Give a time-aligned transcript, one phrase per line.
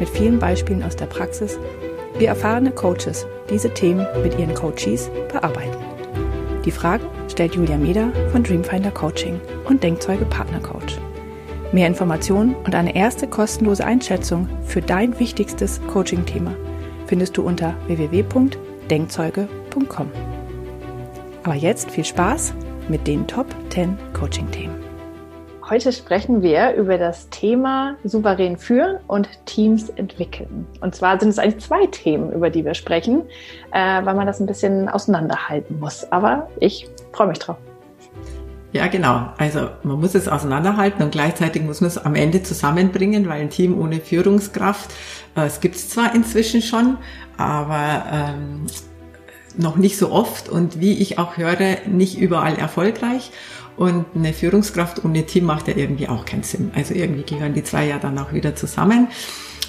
[0.00, 1.60] mit vielen Beispielen aus der Praxis,
[2.18, 5.78] wie erfahrene Coaches diese Themen mit ihren Coaches bearbeiten.
[6.64, 10.98] Die Fragen stellt Julia Meder von Dreamfinder Coaching und Denkzeuge Partner Coach.
[11.72, 16.52] Mehr Informationen und eine erste kostenlose Einschätzung für dein wichtigstes Coaching-Thema
[17.06, 20.10] findest du unter www.denkzeuge.com.
[21.44, 22.54] Aber jetzt viel Spaß
[22.88, 24.89] mit den Top 10 Coaching-Themen.
[25.70, 30.66] Heute sprechen wir über das Thema souverän führen und Teams entwickeln.
[30.80, 33.22] Und zwar sind es eigentlich zwei Themen, über die wir sprechen,
[33.70, 36.10] äh, weil man das ein bisschen auseinanderhalten muss.
[36.10, 37.56] Aber ich freue mich drauf.
[38.72, 39.28] Ja, genau.
[39.38, 43.50] Also man muss es auseinanderhalten und gleichzeitig muss man es am Ende zusammenbringen, weil ein
[43.50, 44.90] Team ohne Führungskraft,
[45.36, 46.98] äh, es gibt es zwar inzwischen schon,
[47.36, 48.66] aber ähm,
[49.56, 53.30] noch nicht so oft und wie ich auch höre, nicht überall erfolgreich.
[53.80, 56.70] Und eine Führungskraft ohne Team macht ja irgendwie auch keinen Sinn.
[56.74, 59.08] Also irgendwie gehören die zwei ja dann auch wieder zusammen.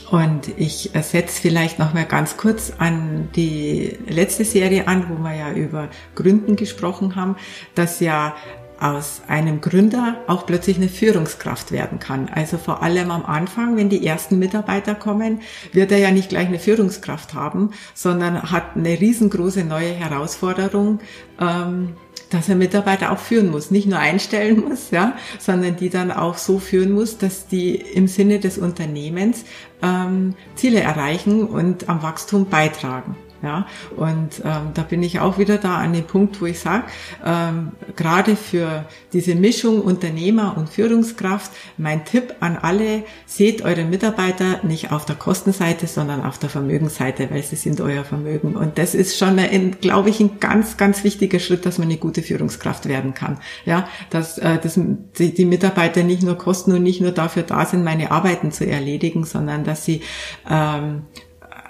[0.09, 5.33] Und ich setze vielleicht noch mal ganz kurz an die letzte Serie an, wo wir
[5.33, 7.37] ja über Gründen gesprochen haben,
[7.73, 8.35] dass ja
[8.81, 12.27] aus einem Gründer auch plötzlich eine Führungskraft werden kann.
[12.27, 15.39] Also vor allem am Anfang, wenn die ersten Mitarbeiter kommen,
[15.71, 20.99] wird er ja nicht gleich eine Führungskraft haben, sondern hat eine riesengroße neue Herausforderung,
[21.39, 21.95] ähm,
[22.31, 26.37] dass er Mitarbeiter auch führen muss, nicht nur einstellen muss, ja, sondern die dann auch
[26.37, 29.45] so führen muss, dass die im Sinne des Unternehmens
[29.83, 33.15] ähm, Ziele erreichen und am Wachstum beitragen.
[33.43, 33.65] Ja,
[33.97, 36.83] und ähm, da bin ich auch wieder da an dem Punkt, wo ich sage,
[37.25, 44.63] ähm, gerade für diese Mischung Unternehmer und Führungskraft, mein Tipp an alle, seht eure Mitarbeiter
[44.63, 48.55] nicht auf der Kostenseite, sondern auf der Vermögensseite, weil sie sind euer Vermögen.
[48.55, 49.39] Und das ist schon,
[49.81, 53.39] glaube ich, ein ganz, ganz wichtiger Schritt, dass man eine gute Führungskraft werden kann.
[53.65, 54.79] Ja, dass, äh, dass
[55.17, 58.67] die, die Mitarbeiter nicht nur kosten und nicht nur dafür da sind, meine Arbeiten zu
[58.67, 60.01] erledigen, sondern dass sie
[60.49, 61.03] ähm,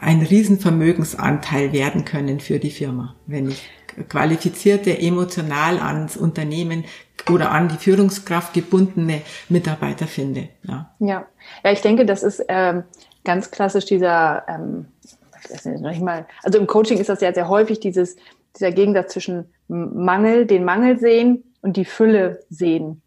[0.02, 3.70] ein Riesenvermögensanteil werden können für die Firma, wenn ich
[4.10, 6.86] qualifizierte, emotional ans Unternehmen
[7.30, 10.50] oder an die Führungskraft gebundene Mitarbeiter finde.
[10.64, 11.26] Ja, ja,
[11.64, 12.84] ja ich denke, das ist ähm,
[13.24, 14.88] ganz klassisch dieser, ähm,
[15.50, 18.16] weiß nicht mal, also im Coaching ist das ja sehr häufig dieses,
[18.56, 23.01] dieser Gegensatz zwischen Mangel, den Mangel sehen und die Fülle sehen.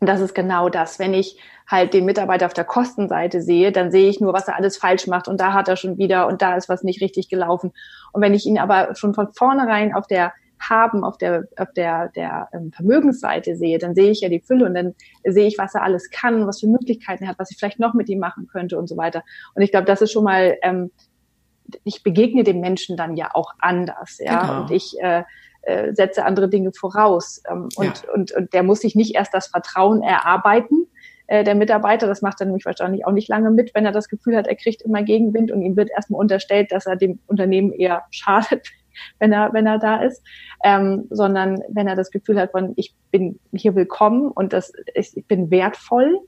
[0.00, 0.98] Und das ist genau das.
[0.98, 4.56] Wenn ich halt den Mitarbeiter auf der Kostenseite sehe, dann sehe ich nur, was er
[4.56, 7.28] alles falsch macht und da hat er schon wieder und da ist was nicht richtig
[7.28, 7.72] gelaufen.
[8.12, 12.08] Und wenn ich ihn aber schon von vornherein auf der haben auf der auf der
[12.08, 14.94] der ähm, Vermögensseite sehe, dann sehe ich ja die Fülle und dann
[15.24, 17.94] sehe ich, was er alles kann, was für Möglichkeiten er hat, was ich vielleicht noch
[17.94, 19.22] mit ihm machen könnte und so weiter.
[19.54, 20.90] Und ich glaube, das ist schon mal, ähm,
[21.84, 24.40] ich begegne dem Menschen dann ja auch anders, ja.
[24.40, 24.60] Genau.
[24.62, 25.22] Und ich äh,
[25.62, 27.42] äh, setze andere Dinge voraus.
[27.50, 28.12] Ähm, und, ja.
[28.14, 30.86] und, und der muss sich nicht erst das Vertrauen erarbeiten,
[31.26, 32.06] äh, der Mitarbeiter.
[32.06, 34.56] Das macht er nämlich wahrscheinlich auch nicht lange mit, wenn er das Gefühl hat, er
[34.56, 38.68] kriegt immer Gegenwind und ihm wird erstmal unterstellt, dass er dem Unternehmen eher schadet,
[39.18, 40.22] wenn er, wenn er da ist,
[40.64, 45.16] ähm, sondern wenn er das Gefühl hat von, ich bin hier willkommen und das, ich,
[45.16, 46.18] ich bin wertvoll,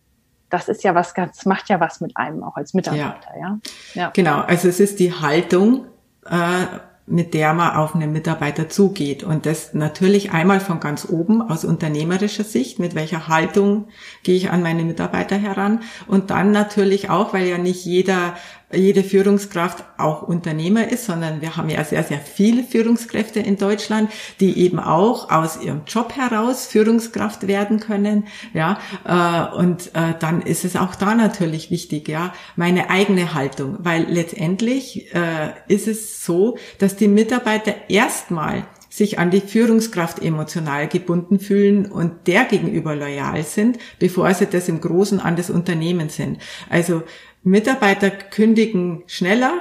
[0.51, 3.41] das ist ja was ganz, macht ja was mit einem auch als Mitarbeiter, ja.
[3.41, 3.59] ja?
[3.95, 4.11] ja.
[4.11, 5.87] Genau, also es ist die Haltung,
[6.27, 6.67] äh,
[7.11, 9.25] mit der man auf einen Mitarbeiter zugeht.
[9.25, 13.89] Und das natürlich einmal von ganz oben aus unternehmerischer Sicht, mit welcher Haltung
[14.23, 15.81] gehe ich an meine Mitarbeiter heran.
[16.07, 18.35] Und dann natürlich auch, weil ja nicht jeder
[18.73, 24.11] jede Führungskraft auch Unternehmer ist, sondern wir haben ja sehr, sehr viele Führungskräfte in Deutschland,
[24.39, 28.27] die eben auch aus ihrem Job heraus Führungskraft werden können.
[28.55, 33.77] Ja, äh, und äh, dann ist es auch da natürlich wichtig, ja, meine eigene Haltung,
[33.81, 40.89] weil letztendlich äh, ist es so, dass die Mitarbeiter erstmal sich an die Führungskraft emotional
[40.89, 46.11] gebunden fühlen und der gegenüber loyal sind, bevor sie das im Großen an das Unternehmen
[46.11, 46.39] sind.
[46.69, 47.03] Also
[47.43, 49.53] Mitarbeiter kündigen schneller,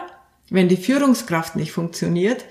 [0.49, 2.43] wenn die Führungskraft nicht funktioniert,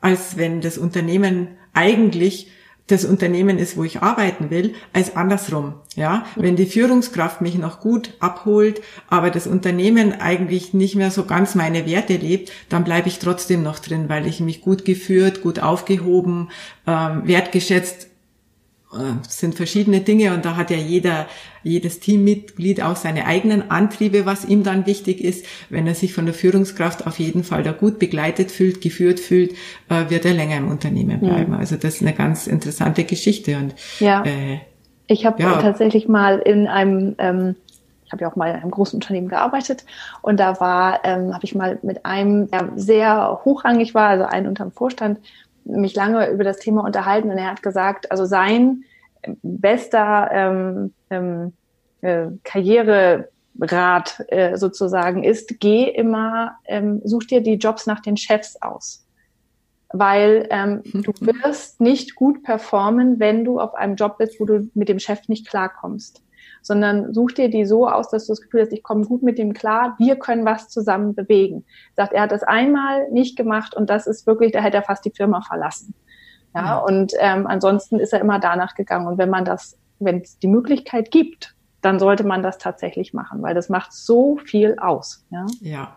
[0.00, 2.48] als wenn das Unternehmen eigentlich
[2.86, 5.74] das Unternehmen ist, wo ich arbeiten will, als andersrum.
[5.96, 11.24] Ja, wenn die Führungskraft mich noch gut abholt, aber das Unternehmen eigentlich nicht mehr so
[11.24, 15.42] ganz meine Werte lebt, dann bleibe ich trotzdem noch drin, weil ich mich gut geführt,
[15.42, 16.50] gut aufgehoben,
[16.86, 18.08] ähm, wertgeschätzt
[19.28, 21.26] sind verschiedene Dinge und da hat ja jeder,
[21.62, 25.46] jedes Teammitglied auch seine eigenen Antriebe, was ihm dann wichtig ist.
[25.70, 29.52] Wenn er sich von der Führungskraft auf jeden Fall da gut begleitet fühlt, geführt fühlt,
[29.88, 31.52] äh, wird er länger im Unternehmen bleiben.
[31.52, 31.58] Ja.
[31.58, 34.24] Also das ist eine ganz interessante Geschichte und ja.
[34.24, 34.60] Äh,
[35.06, 35.60] ich habe ja.
[35.60, 37.56] tatsächlich mal in einem ähm,
[38.06, 39.84] ich habe ja auch mal in einem großen Unternehmen gearbeitet
[40.22, 44.46] und da war, ähm, habe ich mal mit einem, der sehr hochrangig war, also einen
[44.46, 45.18] unterm Vorstand,
[45.64, 48.84] mich lange über das Thema unterhalten und er hat gesagt, also sein
[49.42, 51.52] bester ähm, ähm,
[52.02, 58.60] äh, Karriererat äh, sozusagen ist, geh immer, ähm, such dir die Jobs nach den Chefs
[58.60, 59.06] aus.
[59.88, 64.68] Weil ähm, du wirst nicht gut performen, wenn du auf einem Job bist, wo du
[64.74, 66.23] mit dem Chef nicht klarkommst
[66.64, 69.36] sondern such dir die so aus, dass du das Gefühl hast, ich komme gut mit
[69.38, 71.66] dem klar, wir können was zusammen bewegen.
[71.94, 75.04] Sagt, er hat das einmal nicht gemacht und das ist wirklich, da hätte er fast
[75.04, 75.94] die Firma verlassen.
[76.54, 76.86] Ja, mhm.
[76.86, 79.06] und ähm, ansonsten ist er immer danach gegangen.
[79.06, 83.42] Und wenn man das, wenn es die Möglichkeit gibt, dann sollte man das tatsächlich machen,
[83.42, 85.26] weil das macht so viel aus.
[85.30, 85.46] Ja.
[85.60, 85.96] ja.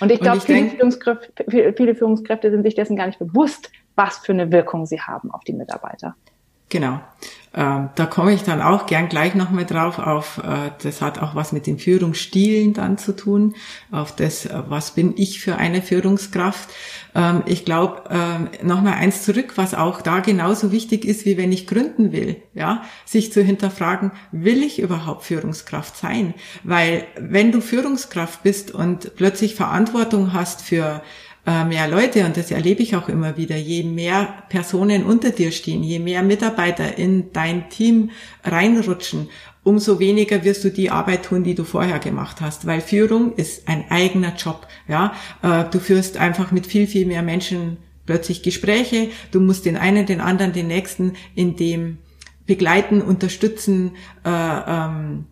[0.00, 1.44] Und ich glaube, viele, Führungskräfte,
[1.76, 5.44] viele Führungskräfte sind sich dessen gar nicht bewusst, was für eine Wirkung sie haben auf
[5.44, 6.16] die Mitarbeiter.
[6.68, 7.00] Genau.
[7.54, 11.34] Ähm, da komme ich dann auch gern gleich nochmal drauf auf, äh, das hat auch
[11.34, 13.54] was mit den Führungsstilen dann zu tun,
[13.90, 16.68] auf das, äh, was bin ich für eine Führungskraft.
[17.14, 21.50] Ähm, ich glaube, ähm, nochmal eins zurück, was auch da genauso wichtig ist, wie wenn
[21.50, 26.34] ich gründen will, ja, sich zu hinterfragen, will ich überhaupt Führungskraft sein?
[26.64, 31.02] Weil wenn du Führungskraft bist und plötzlich Verantwortung hast für
[31.46, 35.82] mehr Leute, und das erlebe ich auch immer wieder, je mehr Personen unter dir stehen,
[35.82, 38.10] je mehr Mitarbeiter in dein Team
[38.44, 39.28] reinrutschen,
[39.68, 43.68] umso weniger wirst du die Arbeit tun, die du vorher gemacht hast, weil Führung ist
[43.68, 45.12] ein eigener Job, ja.
[45.42, 47.76] Äh, du führst einfach mit viel, viel mehr Menschen
[48.06, 51.98] plötzlich Gespräche, du musst den einen, den anderen, den nächsten in dem
[52.46, 53.92] begleiten, unterstützen,
[54.24, 55.26] äh, ähm,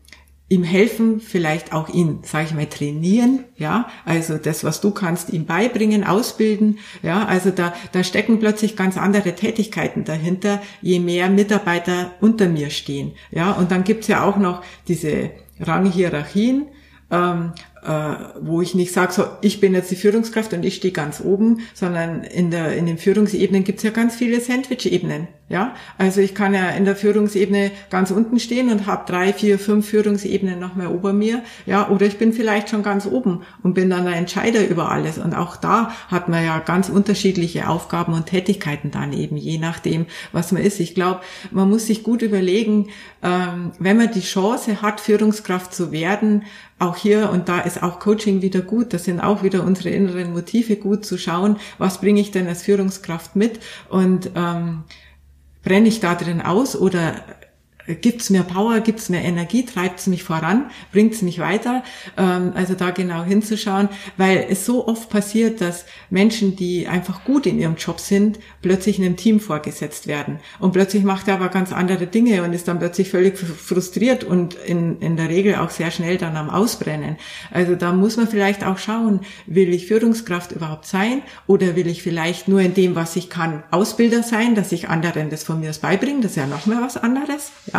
[0.48, 5.30] ihm helfen, vielleicht auch ihn, sage ich mal, trainieren, ja, also das, was du kannst,
[5.30, 11.28] ihm beibringen, ausbilden, ja, also da, da stecken plötzlich ganz andere Tätigkeiten dahinter, je mehr
[11.30, 16.66] Mitarbeiter unter mir stehen, ja, und dann gibt's ja auch noch diese Ranghierarchien,
[17.10, 17.52] ähm,
[17.82, 21.20] äh, wo ich nicht sage, so, ich bin jetzt die Führungskraft und ich stehe ganz
[21.20, 25.28] oben, sondern in, der, in den Führungsebenen gibt's ja ganz viele Sandwich-Ebenen.
[25.48, 29.60] Ja, also ich kann ja in der Führungsebene ganz unten stehen und habe drei, vier,
[29.60, 31.40] fünf Führungsebenen noch mehr ober mir.
[31.66, 35.18] Ja, oder ich bin vielleicht schon ganz oben und bin dann der Entscheider über alles.
[35.18, 40.06] Und auch da hat man ja ganz unterschiedliche Aufgaben und Tätigkeiten dann eben, je nachdem,
[40.32, 40.80] was man ist.
[40.80, 41.20] Ich glaube,
[41.52, 42.88] man muss sich gut überlegen,
[43.22, 46.42] ähm, wenn man die Chance hat, Führungskraft zu werden,
[46.80, 48.92] auch hier und da ist auch Coaching wieder gut.
[48.92, 52.64] Das sind auch wieder unsere inneren Motive gut zu schauen, was bringe ich denn als
[52.64, 54.82] Führungskraft mit und ähm,
[55.66, 57.16] brenne ich da drin aus oder
[57.94, 61.82] gibt's mir Power, gibt's mir Energie, treibt's mich voran, bringt's mich weiter.
[62.16, 67.46] Ähm, also da genau hinzuschauen, weil es so oft passiert, dass Menschen, die einfach gut
[67.46, 70.40] in ihrem Job sind, plötzlich in einem Team vorgesetzt werden.
[70.58, 74.54] Und plötzlich macht er aber ganz andere Dinge und ist dann plötzlich völlig frustriert und
[74.54, 77.16] in, in der Regel auch sehr schnell dann am Ausbrennen.
[77.52, 82.02] Also da muss man vielleicht auch schauen, will ich Führungskraft überhaupt sein oder will ich
[82.02, 85.72] vielleicht nur in dem, was ich kann, Ausbilder sein, dass ich anderen das von mir
[85.80, 87.50] beibringe, das ist ja noch mehr was anderes.
[87.72, 87.75] Ja?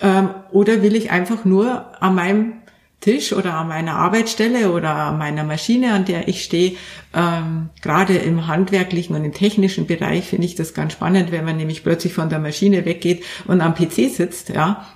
[0.00, 2.52] Ähm, oder will ich einfach nur an meinem
[3.00, 6.76] Tisch oder an meiner Arbeitsstelle oder an meiner Maschine, an der ich stehe,
[7.14, 11.56] ähm, gerade im handwerklichen und im technischen Bereich finde ich das ganz spannend, wenn man
[11.56, 14.86] nämlich plötzlich von der Maschine weggeht und am PC sitzt, ja,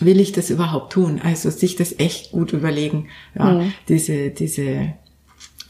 [0.00, 1.20] will ich das überhaupt tun?
[1.22, 3.72] Also sich das echt gut überlegen, ja, mhm.
[3.88, 4.94] diese, diese,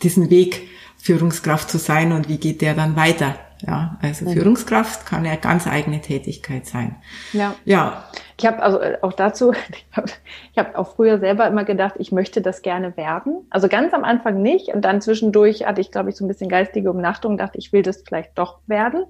[0.02, 0.68] diesen Weg
[0.98, 3.38] Führungskraft zu sein und wie geht der dann weiter?
[3.66, 4.28] Ja, also.
[4.30, 6.96] Führungskraft kann ja ganz eigene Tätigkeit sein.
[7.32, 7.54] Ja.
[7.64, 8.04] Ja.
[8.38, 10.10] Ich habe also äh, auch dazu, ich habe
[10.56, 13.46] hab auch früher selber immer gedacht, ich möchte das gerne werden.
[13.50, 16.48] Also ganz am Anfang nicht und dann zwischendurch hatte ich, glaube ich, so ein bisschen
[16.48, 19.04] geistige Umnachtung, dachte, ich will das vielleicht doch werden.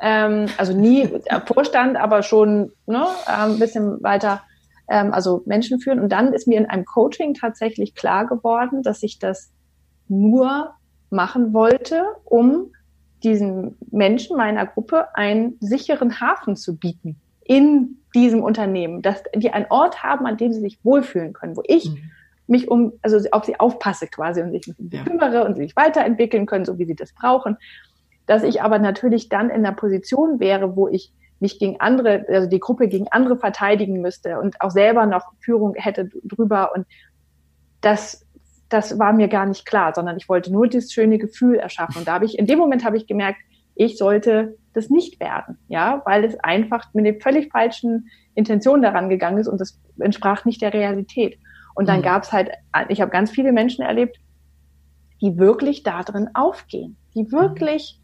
[0.00, 1.08] Ähm, also nie
[1.46, 4.42] Vorstand, aber schon ne, ein ähm, bisschen weiter,
[4.88, 6.00] ähm, also Menschen führen.
[6.00, 9.52] Und dann ist mir in einem Coaching tatsächlich klar geworden, dass ich das
[10.08, 10.72] nur
[11.10, 12.72] machen wollte, um
[13.22, 19.66] diesen Menschen meiner Gruppe einen sicheren Hafen zu bieten in diesem Unternehmen, dass die einen
[19.70, 22.10] Ort haben, an dem sie sich wohlfühlen können, wo ich mhm.
[22.46, 25.04] mich um, also auf sie aufpasse quasi und sich sie ja.
[25.04, 27.56] kümmere und sie sich weiterentwickeln können, so wie sie das brauchen.
[28.26, 32.48] Dass ich aber natürlich dann in der Position wäre, wo ich mich gegen andere, also
[32.48, 36.86] die Gruppe gegen andere verteidigen müsste und auch selber noch Führung hätte drüber und
[37.80, 38.25] das
[38.68, 41.98] das war mir gar nicht klar, sondern ich wollte nur dieses schöne Gefühl erschaffen.
[41.98, 43.38] Und da habe ich, in dem Moment habe ich gemerkt,
[43.74, 49.08] ich sollte das nicht werden, ja, weil es einfach mit den völlig falschen Intentionen daran
[49.08, 51.38] gegangen ist und das entsprach nicht der Realität.
[51.74, 52.04] Und dann mhm.
[52.04, 52.50] gab es halt,
[52.88, 54.18] ich habe ganz viele Menschen erlebt,
[55.20, 58.00] die wirklich da drin aufgehen, die wirklich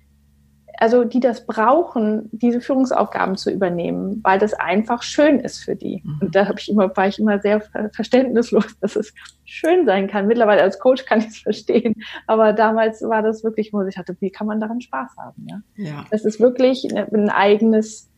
[0.79, 6.02] also die das brauchen, diese Führungsaufgaben zu übernehmen, weil das einfach schön ist für die.
[6.05, 6.19] Mhm.
[6.21, 7.62] Und da habe ich immer, war ich immer sehr
[7.93, 9.14] verständnislos, dass es
[9.45, 10.26] schön sein kann.
[10.26, 11.95] Mittlerweile als Coach kann ich es verstehen,
[12.26, 15.47] aber damals war das wirklich, wo ich hatte, wie kann man daran Spaß haben?
[15.49, 16.05] Ja, ja.
[16.11, 18.12] das ist wirklich ein eigenes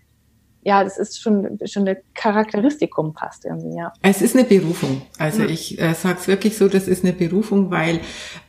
[0.64, 3.92] ja, das ist schon, schon eine Charakteristikum fast irgendwie, ja.
[4.02, 5.02] Es ist eine Berufung.
[5.18, 5.48] Also ja.
[5.48, 7.96] ich äh, sage es wirklich so, das ist eine Berufung, weil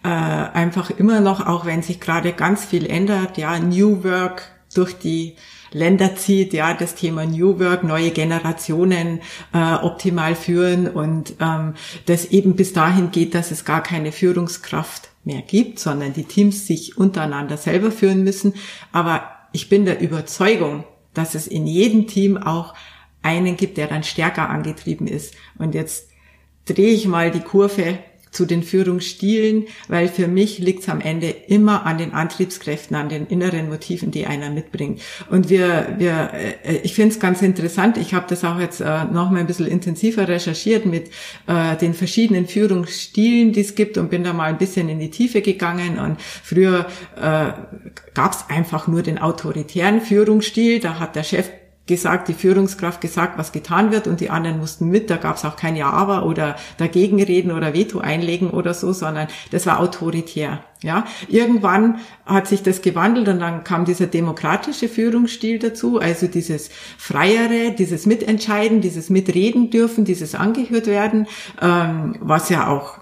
[0.03, 4.43] äh, einfach immer noch, auch wenn sich gerade ganz viel ändert, ja, New Work
[4.73, 5.35] durch die
[5.71, 9.19] Länder zieht, ja, das Thema New Work, neue Generationen
[9.53, 11.73] äh, optimal führen und ähm,
[12.05, 16.65] das eben bis dahin geht, dass es gar keine Führungskraft mehr gibt, sondern die Teams
[16.65, 18.53] sich untereinander selber führen müssen.
[18.93, 20.85] Aber ich bin der Überzeugung,
[21.17, 22.73] dass es in jedem Team auch
[23.21, 25.33] einen gibt, der dann stärker angetrieben ist.
[25.57, 26.09] Und jetzt
[26.65, 27.97] drehe ich mal die Kurve
[28.35, 33.09] zu den Führungsstilen, weil für mich liegt es am Ende immer an den Antriebskräften, an
[33.09, 35.01] den inneren Motiven, die einer mitbringt.
[35.29, 36.31] Und wir, wir,
[36.63, 37.97] äh, ich finde es ganz interessant.
[37.97, 41.09] Ich habe das auch jetzt äh, noch mal ein bisschen intensiver recherchiert mit
[41.47, 45.09] äh, den verschiedenen Führungsstilen, die es gibt und bin da mal ein bisschen in die
[45.09, 45.97] Tiefe gegangen.
[45.97, 47.53] Und früher äh,
[48.13, 50.79] gab es einfach nur den autoritären Führungsstil.
[50.81, 51.49] Da hat der Chef
[51.87, 55.09] gesagt, die Führungskraft gesagt, was getan wird und die anderen mussten mit.
[55.09, 58.91] Da gab es auch kein Ja, aber oder dagegen reden oder Veto einlegen oder so,
[58.91, 60.63] sondern das war autoritär.
[60.81, 66.69] Ja, irgendwann hat sich das gewandelt und dann kam dieser demokratische Führungsstil dazu, also dieses
[66.97, 71.27] freiere, dieses Mitentscheiden, dieses Mitreden dürfen, dieses angehört werden,
[71.61, 72.99] ähm, was ja auch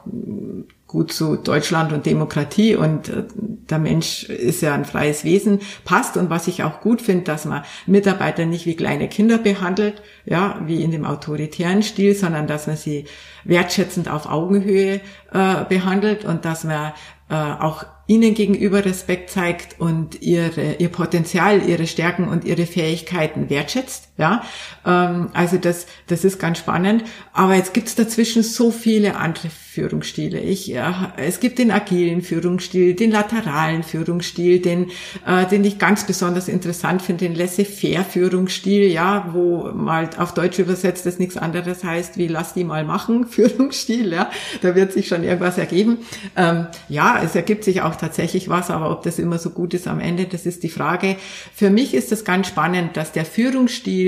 [0.94, 6.18] gut zu Deutschland und Demokratie und äh, der Mensch ist ja ein freies Wesen, passt.
[6.18, 10.62] Und was ich auch gut finde, dass man Mitarbeiter nicht wie kleine Kinder behandelt, ja,
[10.66, 13.06] wie in dem autoritären Stil, sondern dass man sie
[13.44, 16.94] wertschätzend auf Augenhöhe äh, behandelt und dass man
[17.30, 23.50] äh, auch ihnen gegenüber Respekt zeigt und ihre, ihr Potenzial, ihre Stärken und ihre Fähigkeiten
[23.50, 24.13] wertschätzt.
[24.16, 24.44] Ja,
[24.86, 27.04] ähm, also das, das ist ganz spannend.
[27.34, 30.40] Aber jetzt gibt's dazwischen so viele andere Führungsstile.
[30.40, 34.92] Ich, ja, es gibt den agilen Führungsstil, den lateralen Führungsstil, den,
[35.26, 40.60] äh, den ich ganz besonders interessant finde, den laissez-faire Führungsstil, ja, wo mal auf Deutsch
[40.60, 44.30] übersetzt das nichts anderes heißt wie lass die mal machen Führungsstil, ja,
[44.62, 45.98] da wird sich schon irgendwas ergeben.
[46.36, 49.88] Ähm, ja, es ergibt sich auch tatsächlich was, aber ob das immer so gut ist
[49.88, 51.16] am Ende, das ist die Frage.
[51.56, 54.03] Für mich ist es ganz spannend, dass der Führungsstil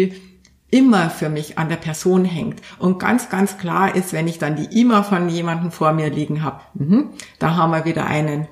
[0.71, 2.61] immer für mich an der Person hängt.
[2.79, 6.43] Und ganz, ganz klar ist, wenn ich dann die E-Mail von jemandem vor mir liegen
[6.43, 8.47] habe, mhm, da haben wir wieder einen,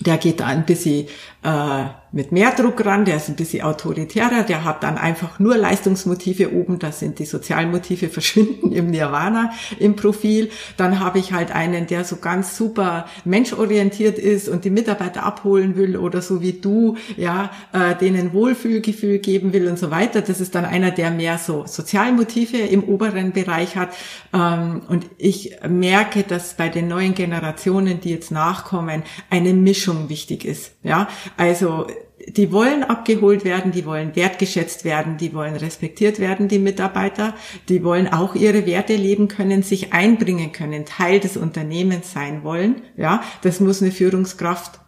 [0.00, 1.06] der geht da ein bisschen
[2.16, 6.54] mit mehr Druck ran, der ist ein bisschen autoritärer, der hat dann einfach nur Leistungsmotive
[6.54, 10.50] oben, das sind die Sozialmotive verschwinden im Nirvana im Profil.
[10.78, 15.76] Dann habe ich halt einen, der so ganz super menschorientiert ist und die Mitarbeiter abholen
[15.76, 20.22] will oder so wie du, ja, äh, denen Wohlfühlgefühl geben will und so weiter.
[20.22, 23.90] Das ist dann einer, der mehr so Sozialmotive im oberen Bereich hat.
[24.32, 30.46] Ähm, und ich merke, dass bei den neuen Generationen, die jetzt nachkommen, eine Mischung wichtig
[30.46, 30.72] ist.
[30.82, 31.86] Ja, also
[32.28, 37.34] die wollen abgeholt werden, die wollen wertgeschätzt werden, die wollen respektiert werden, die Mitarbeiter,
[37.68, 42.82] die wollen auch ihre Werte leben können, sich einbringen können, Teil des Unternehmens sein wollen.
[42.96, 44.80] Ja, das muss eine Führungskraft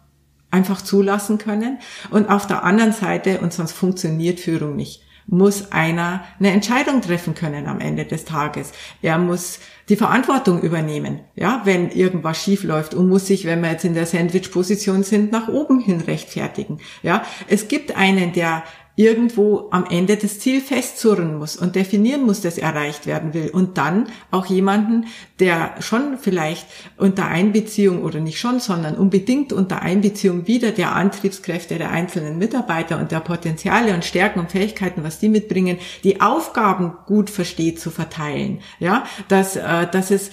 [0.51, 1.79] einfach zulassen können.
[2.09, 7.35] Und auf der anderen Seite, und sonst funktioniert Führung nicht, muss einer eine Entscheidung treffen
[7.35, 8.71] können am Ende des Tages.
[9.01, 9.59] Er muss
[9.89, 13.93] die Verantwortung übernehmen, ja, wenn irgendwas schief läuft und muss sich, wenn wir jetzt in
[13.93, 16.79] der Sandwich-Position sind, nach oben hin rechtfertigen.
[17.01, 18.63] Ja, es gibt einen, der
[18.99, 23.49] irgendwo am Ende das Ziel festzurren muss und definieren muss, dass erreicht werden will.
[23.49, 25.05] Und dann auch jemanden,
[25.39, 31.77] der schon vielleicht unter Einbeziehung oder nicht schon, sondern unbedingt unter Einbeziehung wieder der Antriebskräfte
[31.77, 36.97] der einzelnen Mitarbeiter und der Potenziale und Stärken und Fähigkeiten, was die mitbringen, die Aufgaben
[37.05, 38.59] gut versteht zu verteilen.
[38.79, 40.29] Ja, dass, äh, dass es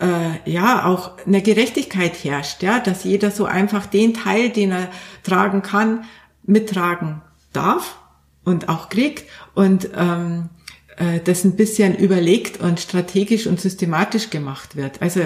[0.00, 4.88] äh, ja auch eine Gerechtigkeit herrscht, ja, dass jeder so einfach den Teil, den er
[5.24, 6.04] tragen kann,
[6.44, 7.98] mittragen darf
[8.44, 10.48] und auch kriegt und ähm,
[10.96, 15.02] äh, das ein bisschen überlegt und strategisch und systematisch gemacht wird.
[15.02, 15.20] Also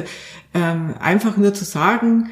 [0.55, 2.31] ähm, einfach nur zu sagen,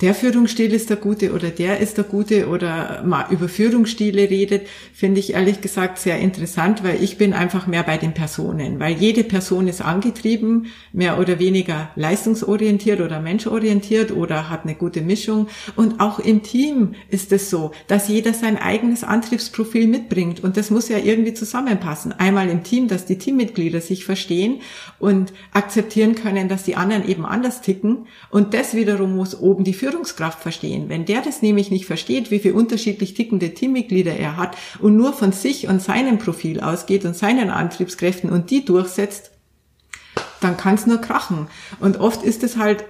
[0.00, 4.66] der Führungsstil ist der gute oder der ist der gute oder mal über Führungsstile redet,
[4.92, 8.94] finde ich ehrlich gesagt sehr interessant, weil ich bin einfach mehr bei den Personen, weil
[8.94, 15.46] jede Person ist angetrieben, mehr oder weniger leistungsorientiert oder menschorientiert oder hat eine gute Mischung
[15.76, 20.72] und auch im Team ist es so, dass jeder sein eigenes Antriebsprofil mitbringt und das
[20.72, 22.12] muss ja irgendwie zusammenpassen.
[22.12, 24.60] Einmal im Team, dass die Teammitglieder sich verstehen
[24.98, 29.83] und akzeptieren können, dass die anderen eben anders ticken und das wiederum muss oben die
[29.84, 30.88] Führungskraft verstehen.
[30.88, 35.12] Wenn der das nämlich nicht versteht, wie viele unterschiedlich tickende Teammitglieder er hat und nur
[35.12, 39.30] von sich und seinem Profil ausgeht und seinen Antriebskräften und die durchsetzt,
[40.40, 41.48] dann kann es nur krachen.
[41.80, 42.84] Und oft ist es halt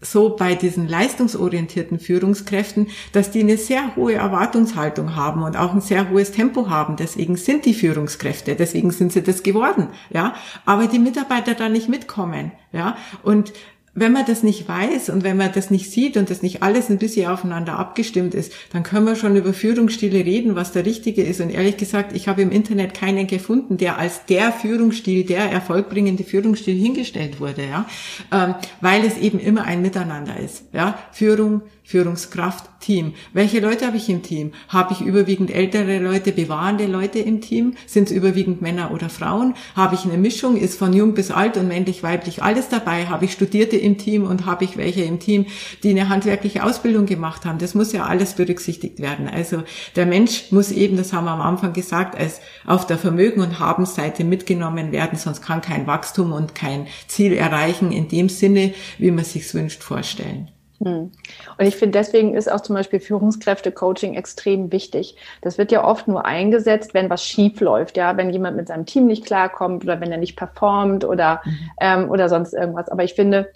[0.00, 5.80] so bei diesen leistungsorientierten Führungskräften, dass die eine sehr hohe Erwartungshaltung haben und auch ein
[5.80, 6.94] sehr hohes Tempo haben.
[6.94, 10.34] Deswegen sind die Führungskräfte, deswegen sind sie das geworden, ja.
[10.64, 12.96] Aber die Mitarbeiter da nicht mitkommen, ja.
[13.24, 13.52] Und
[14.00, 16.88] wenn man das nicht weiß und wenn man das nicht sieht und das nicht alles
[16.90, 21.22] ein bisschen aufeinander abgestimmt ist, dann können wir schon über Führungsstile reden, was der richtige
[21.22, 21.40] ist.
[21.40, 26.24] Und ehrlich gesagt, ich habe im Internet keinen gefunden, der als der Führungsstil, der erfolgbringende
[26.24, 27.86] Führungsstil hingestellt wurde, ja,
[28.32, 33.14] ähm, weil es eben immer ein Miteinander ist, ja, Führung, Führungskraft, Team.
[33.32, 34.52] Welche Leute habe ich im Team?
[34.68, 37.76] Habe ich überwiegend ältere Leute, bewahrende Leute im Team?
[37.86, 39.54] Sind es überwiegend Männer oder Frauen?
[39.74, 40.58] Habe ich eine Mischung?
[40.58, 43.06] Ist von jung bis alt und männlich, weiblich alles dabei?
[43.06, 45.46] Habe ich Studierte im Team und habe ich welche im Team,
[45.82, 47.56] die eine handwerkliche Ausbildung gemacht haben?
[47.56, 49.26] Das muss ja alles berücksichtigt werden.
[49.26, 49.62] Also
[49.96, 53.60] der Mensch muss eben, das haben wir am Anfang gesagt, als auf der Vermögen- und
[53.60, 59.10] Habensseite mitgenommen werden, sonst kann kein Wachstum und kein Ziel erreichen in dem Sinne, wie
[59.10, 60.50] man sich wünscht, vorstellen.
[60.82, 61.10] Hm.
[61.58, 65.16] Und ich finde, deswegen ist auch zum Beispiel Führungskräfte-Coaching extrem wichtig.
[65.42, 68.86] Das wird ja oft nur eingesetzt, wenn was schief läuft, ja, wenn jemand mit seinem
[68.86, 71.70] Team nicht klarkommt oder wenn er nicht performt oder, mhm.
[71.80, 72.88] ähm, oder sonst irgendwas.
[72.88, 73.50] Aber ich finde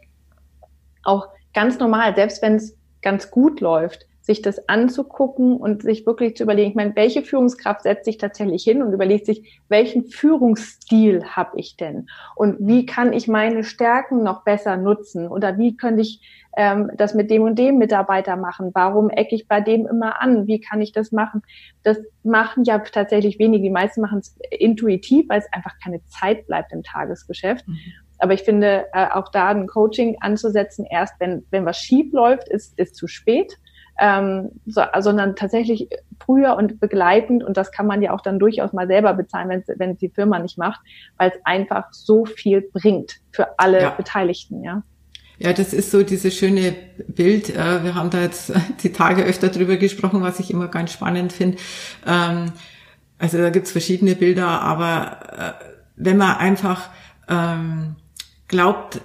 [1.05, 6.37] auch ganz normal, selbst wenn es ganz gut läuft, sich das anzugucken und sich wirklich
[6.37, 11.25] zu überlegen, ich meine, welche Führungskraft setzt sich tatsächlich hin und überlegt sich, welchen Führungsstil
[11.25, 12.07] habe ich denn?
[12.37, 15.26] Und wie kann ich meine Stärken noch besser nutzen?
[15.26, 16.21] Oder wie könnte ich
[16.57, 18.71] ähm, das mit dem und dem Mitarbeiter machen?
[18.75, 20.47] Warum ecke ich bei dem immer an?
[20.47, 21.43] Wie kann ich das machen?
[21.83, 23.64] Das machen ja tatsächlich wenige.
[23.64, 27.67] Die meisten machen es intuitiv, weil es einfach keine Zeit bleibt im Tagesgeschäft.
[27.67, 27.76] Mhm.
[28.19, 32.49] Aber ich finde, äh, auch da ein Coaching anzusetzen, erst wenn, wenn was schief läuft,
[32.49, 33.58] ist, ist zu spät.
[34.04, 35.88] Ähm, so, sondern tatsächlich
[36.25, 39.62] früher und begleitend und das kann man ja auch dann durchaus mal selber bezahlen, wenn
[39.78, 40.80] wenn es die Firma nicht macht,
[41.19, 43.91] weil es einfach so viel bringt für alle ja.
[43.91, 44.82] Beteiligten, ja.
[45.38, 46.75] Ja, das ist so dieses schöne
[47.06, 47.50] Bild.
[47.50, 51.32] Äh, wir haben da jetzt die Tage öfter drüber gesprochen, was ich immer ganz spannend
[51.32, 51.58] finde.
[52.04, 52.52] Ähm,
[53.19, 56.91] also da gibt's verschiedene Bilder, aber äh, wenn man einfach
[57.28, 57.95] ähm,
[58.49, 59.00] glaubt,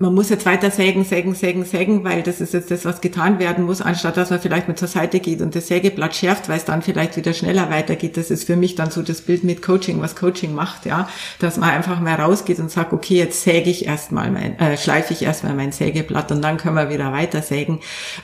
[0.00, 3.40] man muss jetzt weiter sägen, sägen, sägen, sägen, weil das ist jetzt das, was getan
[3.40, 6.58] werden muss, anstatt dass man vielleicht mit zur Seite geht und das Sägeblatt schärft, weil
[6.58, 8.16] es dann vielleicht wieder schneller weitergeht.
[8.16, 11.08] Das ist für mich dann so das Bild mit Coaching, was Coaching macht, ja,
[11.40, 15.12] dass man einfach mal rausgeht und sagt, okay, jetzt säge ich erstmal mein, äh, schleife
[15.12, 17.80] ich erstmal mein Sägeblatt und dann können wir wieder weiter sägen.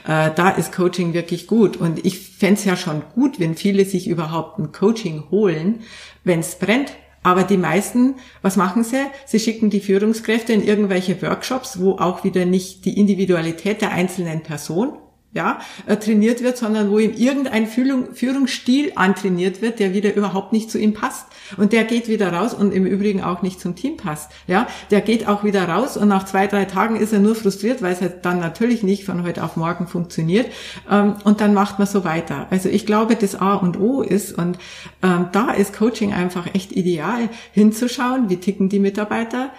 [0.07, 4.07] Äh, da ist Coaching wirklich gut und ich fände ja schon gut, wenn viele sich
[4.07, 5.81] überhaupt ein Coaching holen,
[6.23, 6.93] wenn es brennt
[7.25, 9.03] aber die meisten, was machen sie?
[9.25, 14.43] Sie schicken die Führungskräfte in irgendwelche Workshops, wo auch wieder nicht die Individualität der einzelnen
[14.43, 14.93] Person
[15.35, 20.71] ja, äh, trainiert wird, sondern wo ihm irgendein Führungsstil antrainiert wird, der wieder überhaupt nicht
[20.71, 21.27] zu ihm passt.
[21.57, 24.31] Und der geht wieder raus und im Übrigen auch nicht zum Team passt.
[24.47, 27.81] Ja, der geht auch wieder raus und nach zwei, drei Tagen ist er nur frustriert,
[27.81, 30.49] weil es halt dann natürlich nicht von heute auf morgen funktioniert.
[30.89, 32.47] Ähm, und dann macht man so weiter.
[32.49, 34.57] Also ich glaube, das A und O ist und
[35.03, 39.51] ähm, da ist Coaching einfach echt ideal, hinzuschauen, wie ticken die Mitarbeiter,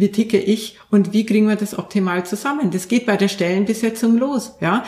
[0.00, 2.70] wie ticke ich und wie kriegen wir das optimal zusammen.
[2.70, 4.56] Das geht bei der Stellenbesetzung los.
[4.60, 4.84] Ja,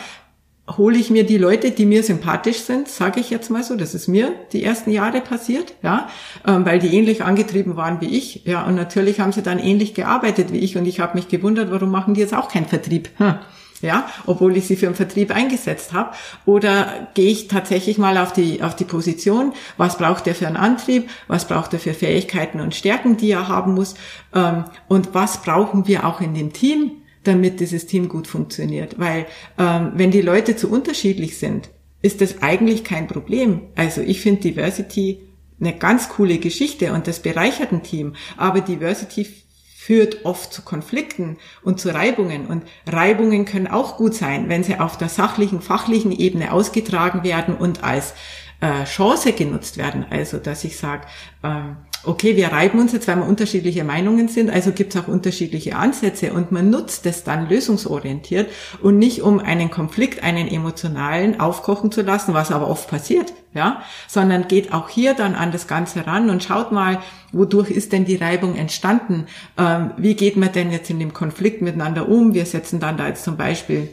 [0.77, 3.93] hole ich mir die Leute, die mir sympathisch sind, sage ich jetzt mal so, das
[3.93, 6.07] ist mir die ersten Jahre passiert, ja,
[6.47, 9.93] ähm, weil die ähnlich angetrieben waren wie ich, ja, und natürlich haben sie dann ähnlich
[9.93, 13.09] gearbeitet wie ich und ich habe mich gewundert, warum machen die jetzt auch keinen Vertrieb?
[13.17, 13.35] Hm.
[13.81, 16.11] Ja, obwohl ich sie für den Vertrieb eingesetzt habe.
[16.45, 20.55] Oder gehe ich tatsächlich mal auf die, auf die Position, was braucht er für einen
[20.55, 23.95] Antrieb, was braucht er für Fähigkeiten und Stärken, die er haben muss,
[24.33, 28.99] ähm, und was brauchen wir auch in dem Team, damit dieses Team gut funktioniert.
[28.99, 29.25] Weil
[29.57, 31.69] ähm, wenn die Leute zu unterschiedlich sind,
[32.01, 33.61] ist das eigentlich kein Problem.
[33.75, 35.21] Also ich finde Diversity
[35.59, 38.15] eine ganz coole Geschichte und das bereichert ein Team.
[38.37, 39.27] Aber Diversity
[39.75, 42.45] führt oft zu Konflikten und zu Reibungen.
[42.47, 47.55] Und Reibungen können auch gut sein, wenn sie auf der sachlichen, fachlichen Ebene ausgetragen werden
[47.55, 48.13] und als
[48.63, 50.05] äh, Chance genutzt werden.
[50.09, 51.01] Also, dass ich sage,
[51.43, 55.09] ähm, okay, wir reiben uns jetzt, weil wir unterschiedliche Meinungen sind, also gibt es auch
[55.09, 58.49] unterschiedliche Ansätze und man nutzt es dann lösungsorientiert
[58.81, 63.81] und nicht um einen Konflikt, einen emotionalen aufkochen zu lassen, was aber oft passiert, ja,
[64.07, 66.99] sondern geht auch hier dann an das Ganze ran und schaut mal,
[67.33, 69.25] wodurch ist denn die Reibung entstanden?
[69.57, 72.33] Ähm, wie geht man denn jetzt in dem Konflikt miteinander um?
[72.33, 73.89] Wir setzen dann da jetzt zum Beispiel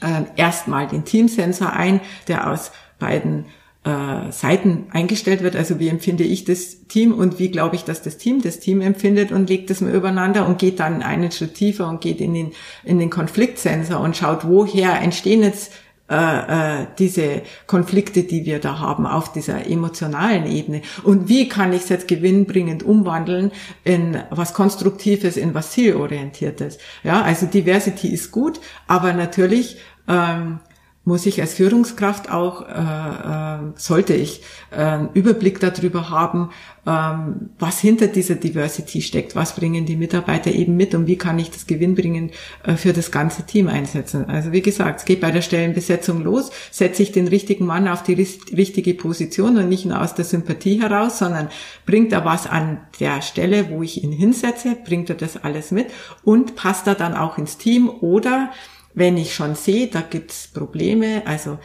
[0.00, 3.46] äh, erstmal den Teamsensor ein, der aus beiden
[3.84, 5.56] äh, Seiten eingestellt wird.
[5.56, 8.80] Also wie empfinde ich das Team und wie glaube ich, dass das Team das Team
[8.80, 12.34] empfindet und legt das mal übereinander und geht dann einen Schritt tiefer und geht in
[12.34, 12.52] den,
[12.84, 15.72] in den Konfliktsensor und schaut, woher entstehen jetzt
[16.12, 20.82] äh, äh, diese Konflikte, die wir da haben auf dieser emotionalen Ebene.
[21.04, 23.50] Und wie kann ich es jetzt gewinnbringend umwandeln
[23.82, 26.76] in was Konstruktives, in was Zielorientiertes?
[27.02, 30.58] Ja, also Diversity ist gut, aber natürlich ähm,
[31.04, 36.50] muss ich als Führungskraft auch, äh, äh, sollte ich äh, Überblick darüber haben,
[36.86, 41.38] ähm, was hinter dieser Diversity steckt, was bringen die Mitarbeiter eben mit und wie kann
[41.40, 42.32] ich das gewinnbringend
[42.64, 44.26] äh, für das ganze Team einsetzen.
[44.26, 48.04] Also wie gesagt, es geht bei der Stellenbesetzung los, setze ich den richtigen Mann auf
[48.04, 51.48] die richtige Position und nicht nur aus der Sympathie heraus, sondern
[51.84, 55.88] bringt er was an der Stelle, wo ich ihn hinsetze, bringt er das alles mit
[56.22, 58.50] und passt er dann auch ins Team oder
[58.94, 61.58] wenn ich schon sehe, da gibt's Probleme, also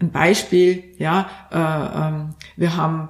[0.00, 3.08] ein Beispiel, ja, äh, ähm, wir haben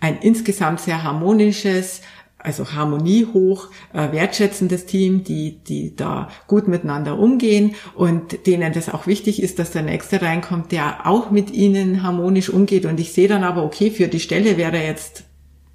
[0.00, 2.02] ein insgesamt sehr harmonisches,
[2.38, 8.88] also Harmonie hoch, äh, wertschätzendes Team, die, die da gut miteinander umgehen und denen das
[8.88, 12.86] auch wichtig ist, dass der Nächste reinkommt, der auch mit ihnen harmonisch umgeht.
[12.86, 15.24] Und ich sehe dann aber, okay, für die Stelle wäre jetzt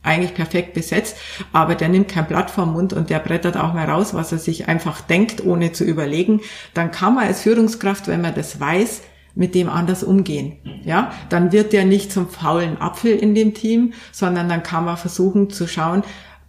[0.04, 1.18] eigentlich perfekt besetzt,
[1.52, 4.38] aber der nimmt kein Blatt vom Mund und der brettert auch mal raus, was er
[4.38, 6.42] sich einfach denkt, ohne zu überlegen,
[6.74, 9.02] dann kann man als Führungskraft, wenn man das weiß,
[9.36, 10.58] mit dem anders umgehen.
[10.84, 14.98] Ja, dann wird der nicht zum faulen Apfel in dem Team, sondern dann kann man
[14.98, 16.04] versuchen zu schauen,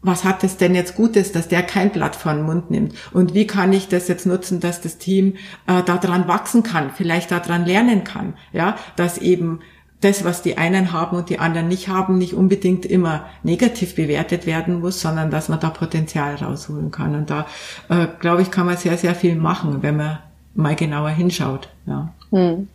[0.04, 2.94] was hat es denn jetzt Gutes, dass der kein Blatt vor den Mund nimmt?
[3.12, 5.36] Und wie kann ich das jetzt nutzen, dass das Team
[5.66, 8.34] äh, daran wachsen kann, vielleicht daran lernen kann?
[8.52, 9.60] Ja, dass eben
[10.04, 14.46] das, was die einen haben und die anderen nicht haben, nicht unbedingt immer negativ bewertet
[14.46, 17.14] werden muss, sondern dass man da Potenzial rausholen kann.
[17.14, 17.46] Und da,
[17.88, 20.18] äh, glaube ich, kann man sehr, sehr viel machen, wenn man
[20.54, 21.68] mal genauer hinschaut.
[21.86, 22.68] Ja, hm.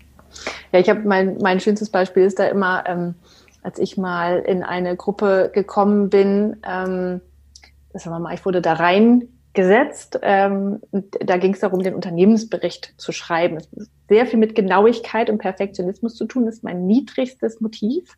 [0.72, 3.16] ja ich habe mein, mein schönstes Beispiel ist da immer, ähm,
[3.62, 7.22] als ich mal in eine Gruppe gekommen bin, ähm,
[7.94, 9.28] sagen wir mal, ich wurde da rein
[9.60, 10.18] gesetzt.
[10.22, 10.80] Ähm,
[11.20, 13.58] da ging es darum, den Unternehmensbericht zu schreiben.
[13.58, 16.46] Es hat sehr viel mit Genauigkeit und Perfektionismus zu tun.
[16.46, 18.16] Das ist mein niedrigstes Motiv.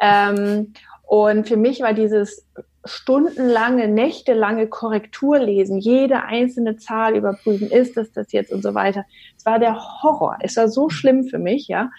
[0.00, 2.48] Ähm, und für mich war dieses
[2.86, 9.04] stundenlange, nächtelange Korrekturlesen, jede einzelne Zahl überprüfen, ist das das jetzt und so weiter.
[9.36, 10.38] Es war der Horror.
[10.40, 11.90] Es war so schlimm für mich, ja.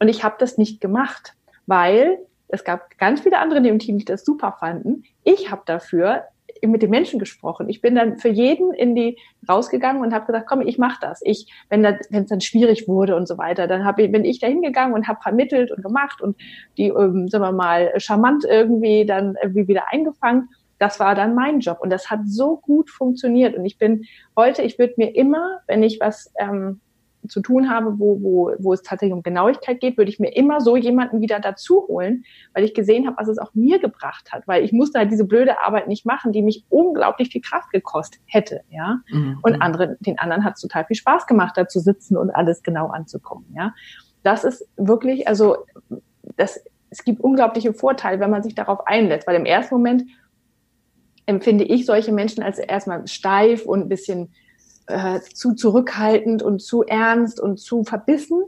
[0.00, 1.34] Und ich habe das nicht gemacht,
[1.66, 2.18] weil
[2.48, 5.02] es gab ganz viele andere in dem Team, die das super fanden.
[5.24, 6.24] Ich habe dafür
[6.62, 7.68] mit den Menschen gesprochen.
[7.68, 9.18] Ich bin dann für jeden in die
[9.48, 11.20] rausgegangen und habe gesagt, komm, ich mache das.
[11.22, 14.94] Ich, wenn es dann schwierig wurde und so weiter, dann hab bin ich da hingegangen
[14.94, 16.36] und habe vermittelt und gemacht und
[16.76, 20.48] die, ähm, sagen wir mal, charmant irgendwie dann irgendwie wieder eingefangen.
[20.78, 23.56] Das war dann mein Job und das hat so gut funktioniert.
[23.56, 24.04] Und ich bin
[24.36, 26.80] heute, ich würde mir immer, wenn ich was ähm,
[27.28, 30.60] zu tun habe, wo, wo, wo es tatsächlich um Genauigkeit geht, würde ich mir immer
[30.60, 34.46] so jemanden wieder dazu holen, weil ich gesehen habe, was es auch mir gebracht hat,
[34.46, 38.20] weil ich musste halt diese blöde Arbeit nicht machen, die mich unglaublich viel Kraft gekostet
[38.26, 39.00] hätte, ja.
[39.10, 39.38] Mhm.
[39.42, 42.62] Und andere, den anderen hat es total viel Spaß gemacht, da zu sitzen und alles
[42.62, 43.74] genau anzukommen, ja.
[44.22, 45.58] Das ist wirklich, also,
[46.36, 50.04] das, es gibt unglaubliche Vorteile, wenn man sich darauf einlässt, weil im ersten Moment
[51.26, 54.32] empfinde ich solche Menschen als erstmal steif und ein bisschen
[54.88, 58.42] äh, zu zurückhaltend und zu ernst und zu verbissen.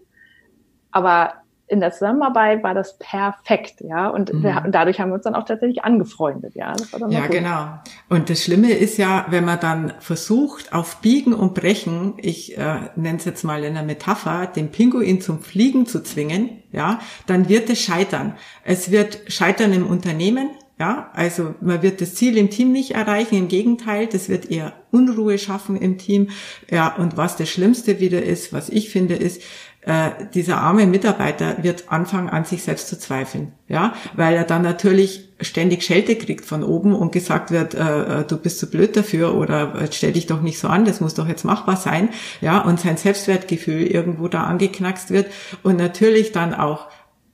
[0.91, 1.35] Aber
[1.71, 4.09] in der Zusammenarbeit war das perfekt, ja.
[4.09, 4.43] Und, mhm.
[4.43, 6.75] wir, dadurch haben wir uns dann auch tatsächlich angefreundet, ja.
[7.09, 7.79] ja, genau.
[8.09, 12.91] Und das Schlimme ist ja, wenn man dann versucht, auf Biegen und Brechen, ich äh,
[12.97, 16.99] nenne es jetzt mal in einer Metapher, den Pinguin zum Fliegen zu zwingen, ja,
[17.29, 18.35] dann wird es scheitern.
[18.65, 20.51] Es wird scheitern im Unternehmen,
[20.81, 24.73] ja, also man wird das Ziel im Team nicht erreichen, im Gegenteil, das wird eher
[24.91, 26.31] Unruhe schaffen im Team.
[26.71, 29.43] Ja, und was das Schlimmste wieder ist, was ich finde, ist,
[29.83, 34.63] äh, dieser arme Mitarbeiter wird anfangen an sich selbst zu zweifeln, ja, weil er dann
[34.63, 38.97] natürlich ständig Schelte kriegt von oben und gesagt wird, äh, äh du bist zu blöd
[38.97, 42.09] dafür oder äh, stell dich doch nicht so an, das muss doch jetzt machbar sein,
[42.41, 45.27] ja, und sein Selbstwertgefühl irgendwo da angeknackst wird
[45.63, 46.89] und natürlich dann auch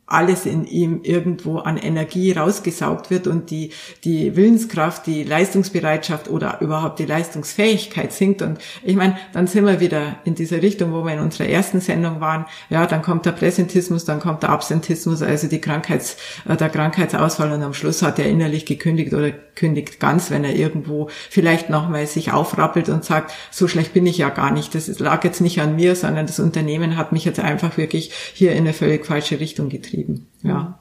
[0.07, 3.73] alles in ihm irgendwo an Energie rausgesaugt wird und die,
[4.05, 8.41] die Willenskraft, die Leistungsbereitschaft oder überhaupt die Leistungsfähigkeit sinkt.
[8.41, 11.81] Und ich meine, dann sind wir wieder in dieser Richtung, wo wir in unserer ersten
[11.81, 12.47] Sendung waren.
[12.71, 16.17] Ja, dann kommt der Präsentismus, dann kommt der Absentismus, also die Krankheits,
[16.49, 20.55] äh, der Krankheitsausfall und am Schluss hat er innerlich gekündigt oder kündigt ganz, wenn er
[20.55, 24.75] irgendwo vielleicht nochmal sich aufrappelt und sagt, so schlecht bin ich ja gar nicht.
[24.75, 28.53] Das lag jetzt nicht an mir, sondern das Unternehmen hat mich jetzt einfach wirklich hier
[28.53, 30.29] in eine völlig falsche Richtung getrieben getrieben.
[30.43, 30.79] Ja.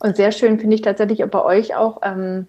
[0.00, 2.46] Und sehr schön finde ich tatsächlich bei euch auch ähm,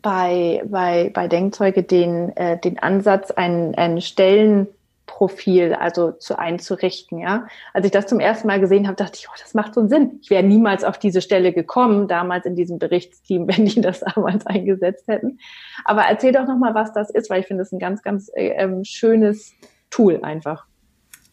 [0.00, 7.18] bei, bei, bei Denkzeuge den, äh, den Ansatz, ein, ein Stellenprofil also zu einzurichten.
[7.20, 9.80] Ja, als ich das zum ersten Mal gesehen habe, dachte ich, oh, das macht so
[9.80, 10.18] einen Sinn.
[10.22, 14.46] Ich wäre niemals auf diese Stelle gekommen, damals in diesem Berichtsteam, wenn die das damals
[14.46, 15.38] eingesetzt hätten.
[15.84, 18.30] Aber erzähl doch noch mal, was das ist, weil ich finde es ein ganz, ganz
[18.34, 19.52] äh, ähm, schönes
[19.90, 20.66] Tool einfach.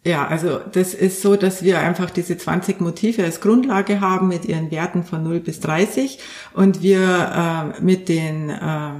[0.05, 4.45] Ja, also das ist so, dass wir einfach diese 20 Motive als Grundlage haben mit
[4.45, 6.19] ihren Werten von 0 bis 30
[6.53, 8.91] und wir äh, mit den äh,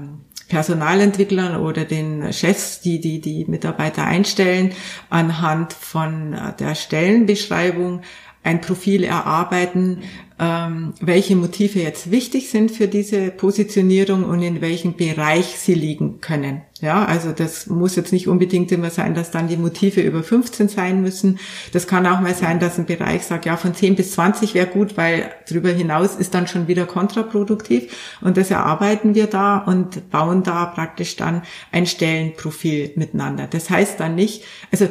[0.50, 4.74] Personalentwicklern oder den Chefs, die die, die Mitarbeiter einstellen,
[5.10, 8.02] anhand von äh, der Stellenbeschreibung
[8.44, 10.04] ein Profil erarbeiten,
[10.40, 16.22] ähm, welche Motive jetzt wichtig sind für diese Positionierung und in welchem Bereich sie liegen
[16.22, 16.62] können.
[16.80, 20.70] Ja, also das muss jetzt nicht unbedingt immer sein, dass dann die Motive über 15
[20.70, 21.40] sein müssen.
[21.74, 24.68] Das kann auch mal sein, dass ein Bereich sagt, ja, von 10 bis 20 wäre
[24.68, 28.18] gut, weil darüber hinaus ist dann schon wieder kontraproduktiv.
[28.22, 31.42] Und das erarbeiten wir da und bauen da praktisch dann
[31.74, 33.48] ein Stellenprofil miteinander.
[33.48, 34.88] Das heißt dann nicht, also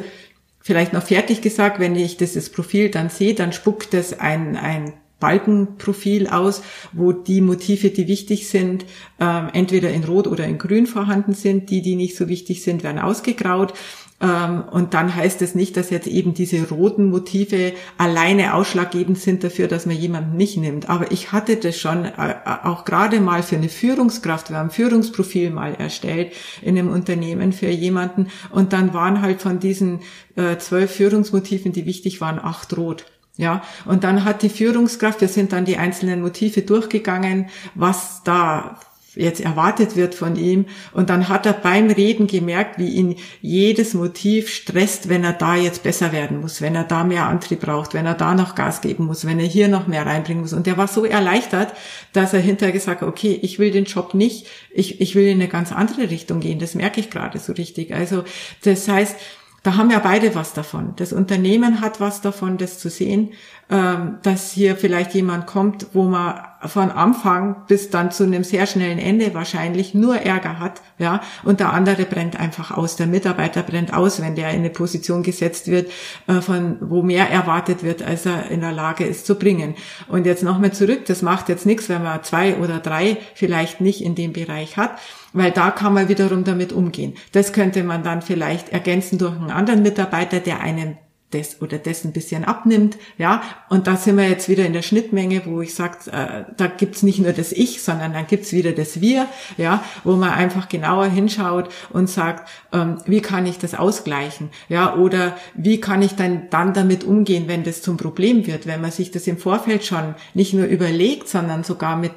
[0.69, 4.93] vielleicht noch fertig gesagt, wenn ich dieses Profil dann sehe, dann spuckt es ein, ein
[5.19, 6.61] Balkenprofil aus,
[6.93, 8.85] wo die Motive, die wichtig sind,
[9.19, 11.71] ähm, entweder in Rot oder in Grün vorhanden sind.
[11.71, 13.73] Die, die nicht so wichtig sind, werden ausgegraut.
[14.21, 19.43] Ähm, und dann heißt es nicht, dass jetzt eben diese roten Motive alleine ausschlaggebend sind
[19.43, 20.89] dafür, dass man jemanden nicht nimmt.
[20.89, 24.49] Aber ich hatte das schon äh, äh, auch gerade mal für eine Führungskraft.
[24.49, 28.27] Wir haben Führungsprofil mal erstellt in einem Unternehmen für jemanden.
[28.49, 30.01] Und dann waren halt von diesen
[30.35, 33.05] äh, zwölf Führungsmotiven, die wichtig waren, acht rot.
[33.37, 38.77] Ja, und dann hat die Führungskraft, wir sind dann die einzelnen Motive durchgegangen, was da
[39.19, 40.65] jetzt erwartet wird von ihm.
[40.93, 45.55] Und dann hat er beim Reden gemerkt, wie ihn jedes Motiv stresst, wenn er da
[45.55, 48.81] jetzt besser werden muss, wenn er da mehr Antrieb braucht, wenn er da noch Gas
[48.81, 50.53] geben muss, wenn er hier noch mehr reinbringen muss.
[50.53, 51.73] Und er war so erleichtert,
[52.13, 55.39] dass er hinterher gesagt hat, okay, ich will den Job nicht, ich, ich will in
[55.39, 56.59] eine ganz andere Richtung gehen.
[56.59, 57.93] Das merke ich gerade so richtig.
[57.93, 58.23] Also
[58.63, 59.15] das heißt,
[59.63, 60.93] da haben ja beide was davon.
[60.95, 63.31] Das Unternehmen hat was davon, das zu sehen,
[63.69, 68.97] dass hier vielleicht jemand kommt, wo man von Anfang bis dann zu einem sehr schnellen
[68.97, 72.95] Ende wahrscheinlich nur Ärger hat, ja, und der andere brennt einfach aus.
[72.95, 75.89] Der Mitarbeiter brennt aus, wenn der in eine Position gesetzt wird,
[76.27, 79.75] äh, von wo mehr erwartet wird, als er in der Lage ist zu bringen.
[80.07, 84.03] Und jetzt nochmal zurück, das macht jetzt nichts, wenn man zwei oder drei vielleicht nicht
[84.03, 84.91] in dem Bereich hat
[85.31, 87.13] weil da kann man wiederum damit umgehen.
[87.33, 90.97] Das könnte man dann vielleicht ergänzen durch einen anderen Mitarbeiter, der einen
[91.31, 94.81] das oder das ein bisschen abnimmt, ja, und da sind wir jetzt wieder in der
[94.81, 98.71] Schnittmenge, wo ich sage, äh, da gibt's nicht nur das Ich, sondern dann gibt's wieder
[98.71, 103.75] das Wir, ja, wo man einfach genauer hinschaut und sagt, ähm, wie kann ich das
[103.75, 108.65] ausgleichen, ja, oder wie kann ich dann dann damit umgehen, wenn das zum Problem wird,
[108.65, 112.13] wenn man sich das im Vorfeld schon nicht nur überlegt, sondern sogar mit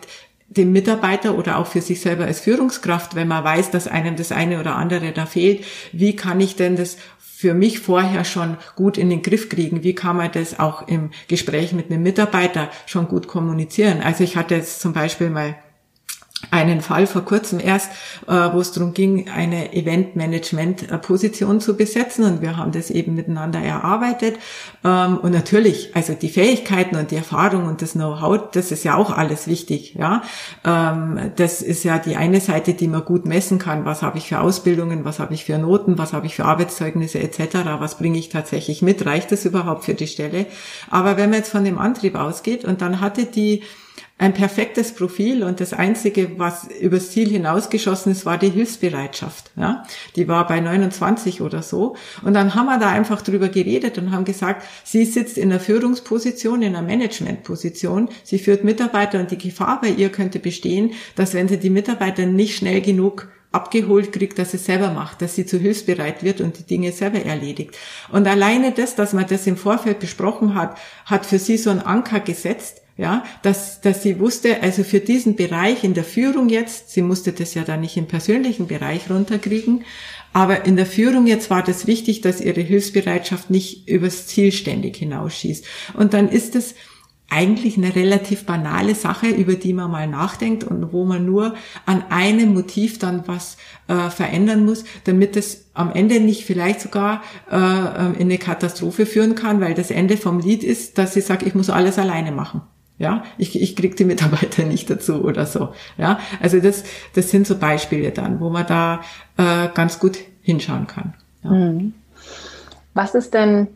[0.56, 4.32] dem Mitarbeiter oder auch für sich selber als Führungskraft, wenn man weiß, dass einem das
[4.32, 8.96] eine oder andere da fehlt, wie kann ich denn das für mich vorher schon gut
[8.96, 9.82] in den Griff kriegen?
[9.82, 14.00] Wie kann man das auch im Gespräch mit einem Mitarbeiter schon gut kommunizieren?
[14.00, 15.56] Also ich hatte jetzt zum Beispiel mal
[16.50, 17.90] einen Fall vor kurzem erst,
[18.26, 23.60] äh, wo es darum ging, eine Eventmanagement-Position zu besetzen und wir haben das eben miteinander
[23.60, 24.36] erarbeitet.
[24.84, 28.96] Ähm, und natürlich, also die Fähigkeiten und die Erfahrung und das Know-how, das ist ja
[28.96, 29.94] auch alles wichtig.
[29.94, 30.22] Ja,
[30.64, 33.84] ähm, das ist ja die eine Seite, die man gut messen kann.
[33.84, 35.04] Was habe ich für Ausbildungen?
[35.04, 35.98] Was habe ich für Noten?
[35.98, 37.56] Was habe ich für Arbeitszeugnisse etc.?
[37.78, 39.06] Was bringe ich tatsächlich mit?
[39.06, 40.46] Reicht das überhaupt für die Stelle?
[40.90, 43.62] Aber wenn man jetzt von dem Antrieb ausgeht und dann hatte die
[44.22, 49.50] ein perfektes Profil und das einzige, was übers Ziel hinausgeschossen ist, war die Hilfsbereitschaft.
[49.56, 51.96] Ja, die war bei 29 oder so.
[52.22, 55.58] Und dann haben wir da einfach drüber geredet und haben gesagt, sie sitzt in einer
[55.58, 58.10] Führungsposition, in einer Managementposition.
[58.22, 62.24] Sie führt Mitarbeiter und die Gefahr bei ihr könnte bestehen, dass wenn sie die Mitarbeiter
[62.24, 66.58] nicht schnell genug abgeholt kriegt, dass sie selber macht, dass sie zu hilfsbereit wird und
[66.58, 67.76] die Dinge selber erledigt.
[68.10, 71.80] Und alleine das, dass man das im Vorfeld besprochen hat, hat für sie so einen
[71.80, 76.90] Anker gesetzt, ja, dass, dass sie wusste, also für diesen Bereich in der Führung jetzt,
[76.90, 79.84] sie musste das ja dann nicht im persönlichen Bereich runterkriegen,
[80.32, 84.96] aber in der Führung jetzt war das wichtig, dass ihre Hilfsbereitschaft nicht übers Ziel ständig
[84.96, 85.64] hinausschießt.
[85.94, 86.74] Und dann ist es
[87.32, 91.54] eigentlich eine relativ banale Sache, über die man mal nachdenkt und wo man nur
[91.86, 93.56] an einem Motiv dann was
[93.88, 99.34] äh, verändern muss, damit es am Ende nicht vielleicht sogar äh, in eine Katastrophe führen
[99.34, 102.60] kann, weil das Ende vom Lied ist, dass ich sage, ich muss alles alleine machen.
[103.02, 105.70] Ja, ich, ich kriege die Mitarbeiter nicht dazu oder so.
[105.98, 106.84] Ja, also das,
[107.16, 109.00] das sind so Beispiele dann, wo man da
[109.36, 111.14] äh, ganz gut hinschauen kann.
[111.42, 111.50] Ja.
[111.50, 111.94] Mhm.
[112.94, 113.66] Was ist denn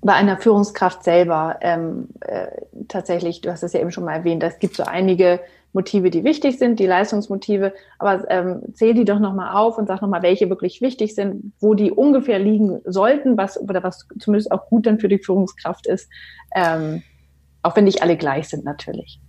[0.00, 2.46] bei einer Führungskraft selber ähm, äh,
[2.88, 5.40] tatsächlich, du hast es ja eben schon mal erwähnt, es gibt so einige
[5.74, 10.00] Motive, die wichtig sind, die Leistungsmotive, aber ähm, zähl die doch nochmal auf und sag
[10.00, 14.66] nochmal, welche wirklich wichtig sind, wo die ungefähr liegen sollten, was oder was zumindest auch
[14.70, 16.08] gut dann für die Führungskraft ist,
[16.54, 17.02] ähm,
[17.62, 19.20] auch wenn nicht alle gleich sind natürlich.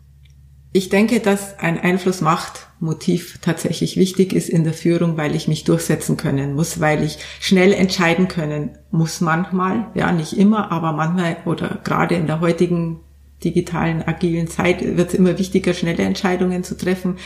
[0.72, 6.16] Ich denke, dass ein Einflussmachtmotiv tatsächlich wichtig ist in der Führung, weil ich mich durchsetzen
[6.16, 11.80] können muss, weil ich schnell entscheiden können muss manchmal, ja, nicht immer, aber manchmal oder
[11.84, 13.00] gerade in der heutigen
[13.44, 17.18] digitalen, agilen Zeit wird es immer wichtiger, schnelle Entscheidungen zu treffen.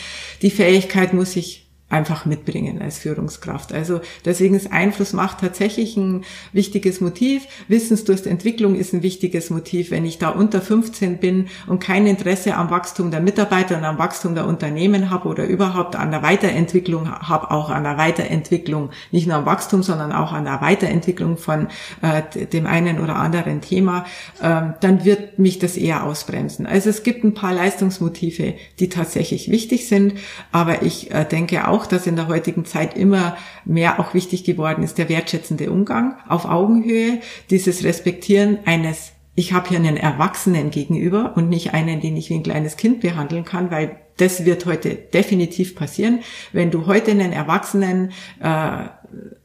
[0.42, 3.72] Die Fähigkeit muss ich einfach mitbringen als Führungskraft.
[3.72, 7.46] Also deswegen ist Einflussmacht tatsächlich ein wichtiges Motiv.
[7.68, 9.92] Wissensdurstentwicklung ist ein wichtiges Motiv.
[9.92, 14.00] Wenn ich da unter 15 bin und kein Interesse am Wachstum der Mitarbeiter und am
[14.00, 19.28] Wachstum der Unternehmen habe oder überhaupt an der Weiterentwicklung habe, auch an der Weiterentwicklung, nicht
[19.28, 21.68] nur am Wachstum, sondern auch an der Weiterentwicklung von
[22.02, 24.06] äh, dem einen oder anderen Thema,
[24.42, 26.66] äh, dann wird mich das eher ausbremsen.
[26.66, 30.16] Also es gibt ein paar Leistungsmotive, die tatsächlich wichtig sind,
[30.52, 34.44] aber ich äh, denke auch, auch, dass in der heutigen Zeit immer mehr auch wichtig
[34.44, 37.20] geworden ist, der wertschätzende Umgang auf Augenhöhe,
[37.50, 42.36] dieses Respektieren eines ich habe hier einen Erwachsenen gegenüber und nicht einen, den ich wie
[42.36, 46.20] ein kleines Kind behandeln kann, weil das wird heute definitiv passieren.
[46.52, 48.90] Wenn du heute einen Erwachsenen äh,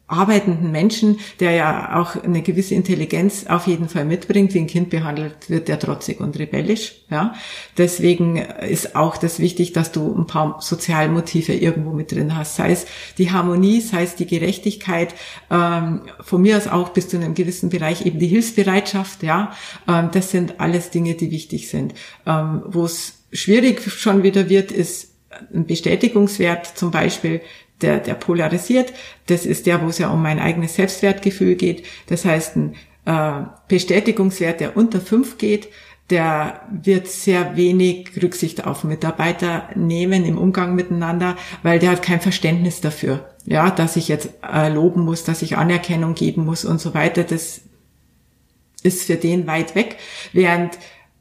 [0.09, 4.89] arbeitenden Menschen, der ja auch eine gewisse Intelligenz auf jeden Fall mitbringt, wie ein Kind
[4.89, 7.03] behandelt, wird der trotzig und rebellisch.
[7.11, 7.35] Ja,
[7.77, 12.73] deswegen ist auch das wichtig, dass du ein paar Sozialmotive irgendwo mit drin hast, sei
[12.73, 12.87] es
[13.19, 15.15] die Harmonie, sei es die Gerechtigkeit,
[15.51, 19.23] ähm, von mir aus auch bis zu einem gewissen Bereich eben die Hilfsbereitschaft.
[19.23, 19.53] Ja,
[19.87, 21.95] ähm, das sind alles Dinge, die wichtig sind.
[22.27, 25.13] Ähm, Wo es schwierig schon wieder wird, ist
[25.55, 27.41] ein Bestätigungswert zum Beispiel,
[27.83, 28.93] der, der polarisiert.
[29.27, 31.85] Das ist der, wo es ja um mein eigenes Selbstwertgefühl geht.
[32.07, 35.69] Das heißt, ein äh, Bestätigungswert, der unter fünf geht,
[36.11, 42.21] der wird sehr wenig Rücksicht auf Mitarbeiter nehmen im Umgang miteinander, weil der hat kein
[42.21, 43.29] Verständnis dafür.
[43.45, 47.25] Ja, dass ich jetzt äh, loben muss, dass ich Anerkennung geben muss und so weiter.
[47.25, 47.61] Das
[48.83, 49.97] ist für den weit weg.
[50.33, 50.79] Während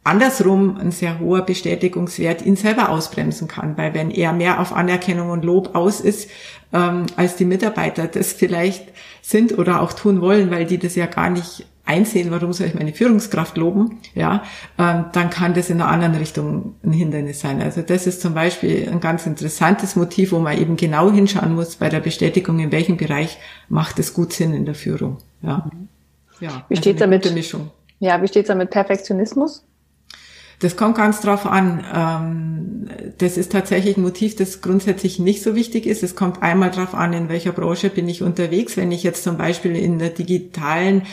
[0.07, 5.29] andersrum ein sehr hoher Bestätigungswert ihn selber ausbremsen kann, weil wenn er mehr auf Anerkennung
[5.29, 6.29] und Lob aus ist,
[6.73, 8.85] ähm, als die Mitarbeiter das vielleicht
[9.21, 12.73] sind oder auch tun wollen, weil die das ja gar nicht einsehen, warum soll ich
[12.73, 14.43] meine Führungskraft loben, ja,
[14.77, 17.61] ähm, dann kann das in einer anderen Richtung ein Hindernis sein.
[17.61, 21.77] Also das ist zum Beispiel ein ganz interessantes Motiv, wo man eben genau hinschauen muss
[21.77, 23.37] bei der Bestätigung, in welchem Bereich
[23.69, 25.17] macht es gut Sinn in der Führung.
[25.41, 25.69] Ja,
[26.41, 27.33] ja wie steht also damit?
[27.33, 27.71] Mischung.
[27.99, 29.63] Ja, wie steht es mit Perfektionismus?
[30.59, 31.83] Das kommt ganz drauf an.
[31.93, 32.89] Ähm,
[33.19, 36.01] das ist tatsächlich ein Motiv, das grundsätzlich nicht so wichtig ist.
[36.01, 38.75] Es kommt einmal drauf an, in welcher Branche bin ich unterwegs.
[38.75, 41.03] Wenn ich jetzt zum Beispiel in der digitalen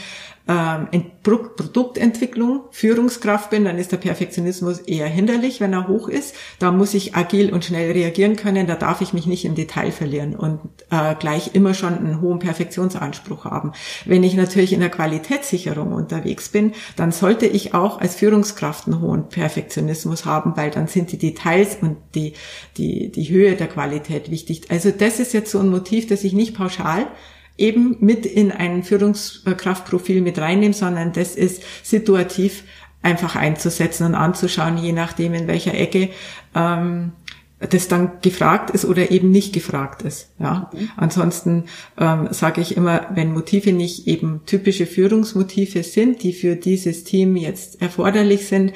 [0.46, 0.88] ähm,
[1.22, 6.34] Produktentwicklung Führungskraft bin, dann ist der Perfektionismus eher hinderlich, wenn er hoch ist.
[6.58, 9.90] Da muss ich agil und schnell reagieren können, da darf ich mich nicht im Detail
[9.90, 13.72] verlieren und äh, gleich immer schon einen hohen Perfektionsanspruch haben.
[14.04, 19.00] Wenn ich natürlich in der Qualitätssicherung unterwegs bin, dann sollte ich auch als Führungskraft einen
[19.00, 22.34] hohen Perfektionismus haben, weil dann sind die Details und die,
[22.76, 24.70] die, die Höhe der Qualität wichtig.
[24.70, 27.06] Also das ist jetzt so ein Motiv, das ich nicht pauschal
[27.56, 32.64] eben mit in ein Führungskraftprofil mit reinnehmen, sondern das ist situativ
[33.02, 36.10] einfach einzusetzen und anzuschauen, je nachdem in welcher Ecke
[36.54, 37.12] ähm,
[37.60, 40.30] das dann gefragt ist oder eben nicht gefragt ist.
[40.38, 40.90] Ja, mhm.
[40.96, 41.64] ansonsten
[41.98, 47.36] ähm, sage ich immer, wenn Motive nicht eben typische Führungsmotive sind, die für dieses Team
[47.36, 48.72] jetzt erforderlich sind,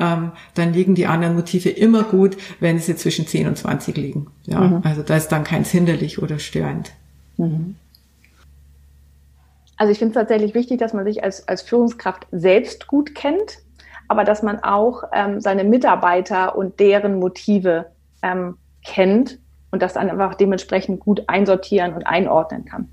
[0.00, 4.28] ähm, dann liegen die anderen Motive immer gut, wenn sie zwischen 10 und 20 liegen.
[4.44, 4.80] Ja, mhm.
[4.82, 6.92] also da ist dann keins hinderlich oder störend.
[7.36, 7.76] Mhm.
[9.82, 13.58] Also ich finde es tatsächlich wichtig, dass man sich als, als Führungskraft selbst gut kennt,
[14.06, 17.86] aber dass man auch ähm, seine Mitarbeiter und deren Motive
[18.22, 19.40] ähm, kennt
[19.72, 22.90] und das dann einfach dementsprechend gut einsortieren und einordnen kann.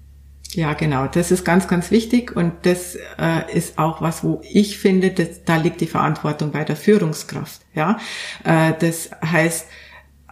[0.54, 1.06] Ja, genau.
[1.06, 5.44] Das ist ganz, ganz wichtig und das äh, ist auch was, wo ich finde, dass,
[5.44, 7.62] da liegt die Verantwortung bei der Führungskraft.
[7.76, 8.00] Ja,
[8.44, 9.68] äh, das heißt,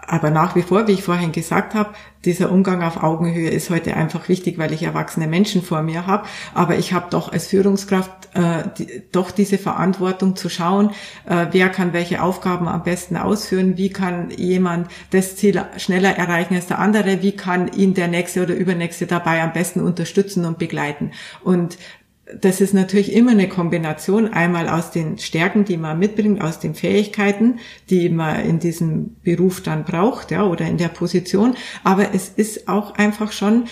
[0.08, 1.94] aber nach wie vor, wie ich vorhin gesagt habe,
[2.24, 6.26] dieser Umgang auf Augenhöhe ist heute einfach wichtig, weil ich erwachsene Menschen vor mir habe.
[6.54, 10.92] Aber ich habe doch als Führungskraft äh, die, doch diese Verantwortung zu schauen,
[11.26, 16.56] äh, wer kann welche Aufgaben am besten ausführen, wie kann jemand das Ziel schneller erreichen
[16.56, 20.58] als der andere, wie kann ihn der nächste oder übernächste dabei am besten unterstützen und
[20.58, 21.12] begleiten.
[21.44, 21.78] Und
[22.36, 26.76] das ist natürlich immer eine Kombination einmal aus den Stärken, die man mitbringt, aus den
[26.76, 27.60] Fähigkeiten,
[27.90, 31.56] die man in diesem Beruf dann braucht, ja, oder in der Position.
[31.84, 33.66] Aber es ist auch einfach schon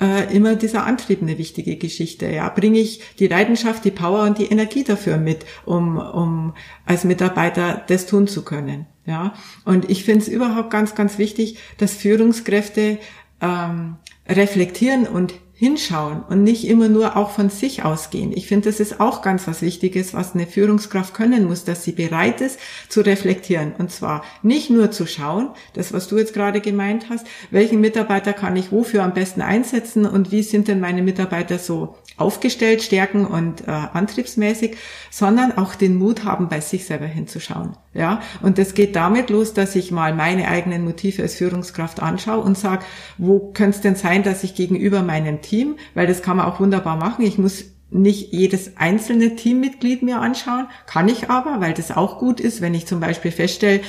[0.00, 2.26] äh, immer dieser Antrieb eine wichtige Geschichte.
[2.26, 6.54] Ja, bringe ich die Leidenschaft, die Power und die Energie dafür mit, um, um
[6.86, 8.86] als Mitarbeiter das tun zu können.
[9.06, 9.34] Ja,
[9.64, 12.98] und ich finde es überhaupt ganz, ganz wichtig, dass Führungskräfte
[13.40, 13.96] ähm,
[14.28, 18.32] reflektieren und hinschauen und nicht immer nur auch von sich ausgehen.
[18.34, 21.92] Ich finde, das ist auch ganz was Wichtiges, was eine Führungskraft können muss, dass sie
[21.92, 22.58] bereit ist
[22.88, 23.74] zu reflektieren.
[23.76, 28.32] Und zwar nicht nur zu schauen, das, was du jetzt gerade gemeint hast, welchen Mitarbeiter
[28.32, 33.26] kann ich wofür am besten einsetzen und wie sind denn meine Mitarbeiter so aufgestellt, stärken
[33.26, 34.78] und äh, antriebsmäßig,
[35.10, 37.76] sondern auch den Mut haben, bei sich selber hinzuschauen.
[37.92, 42.40] Ja, und das geht damit los, dass ich mal meine eigenen Motive als Führungskraft anschaue
[42.42, 42.84] und sage,
[43.18, 45.49] wo könnte es denn sein, dass ich gegenüber meinem Team,
[45.94, 50.68] weil das kann man auch wunderbar machen, ich muss nicht jedes einzelne Teammitglied mir anschauen,
[50.86, 53.80] kann ich aber, weil das auch gut ist, wenn ich zum Beispiel feststelle,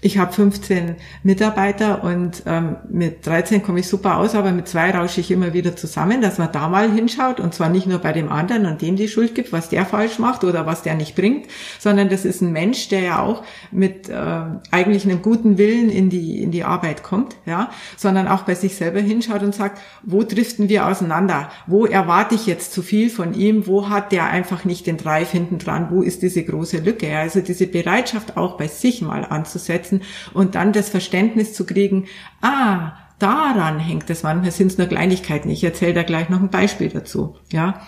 [0.00, 0.94] ich habe 15
[1.24, 5.54] Mitarbeiter und ähm, mit 13 komme ich super aus, aber mit zwei rausche ich immer
[5.54, 8.80] wieder zusammen, dass man da mal hinschaut und zwar nicht nur bei dem anderen und
[8.80, 11.46] dem die Schuld gibt, was der falsch macht oder was der nicht bringt,
[11.80, 13.42] sondern das ist ein Mensch, der ja auch
[13.72, 14.40] mit äh,
[14.70, 18.76] eigentlich einem guten Willen in die in die Arbeit kommt, ja, sondern auch bei sich
[18.76, 21.50] selber hinschaut und sagt, wo driften wir auseinander?
[21.66, 23.66] Wo erwarte ich jetzt zu viel von ihm?
[23.66, 25.88] Wo hat der einfach nicht den Drive hinten dran?
[25.90, 27.16] Wo ist diese große Lücke?
[27.16, 30.02] Also diese Bereitschaft auch bei sich mal anzusetzen setzen
[30.34, 32.06] und dann das Verständnis zu kriegen,
[32.40, 35.50] ah, daran hängt es manchmal, sind es nur Kleinigkeiten.
[35.50, 37.36] Ich erzähle da gleich noch ein Beispiel dazu.
[37.52, 37.80] Ja,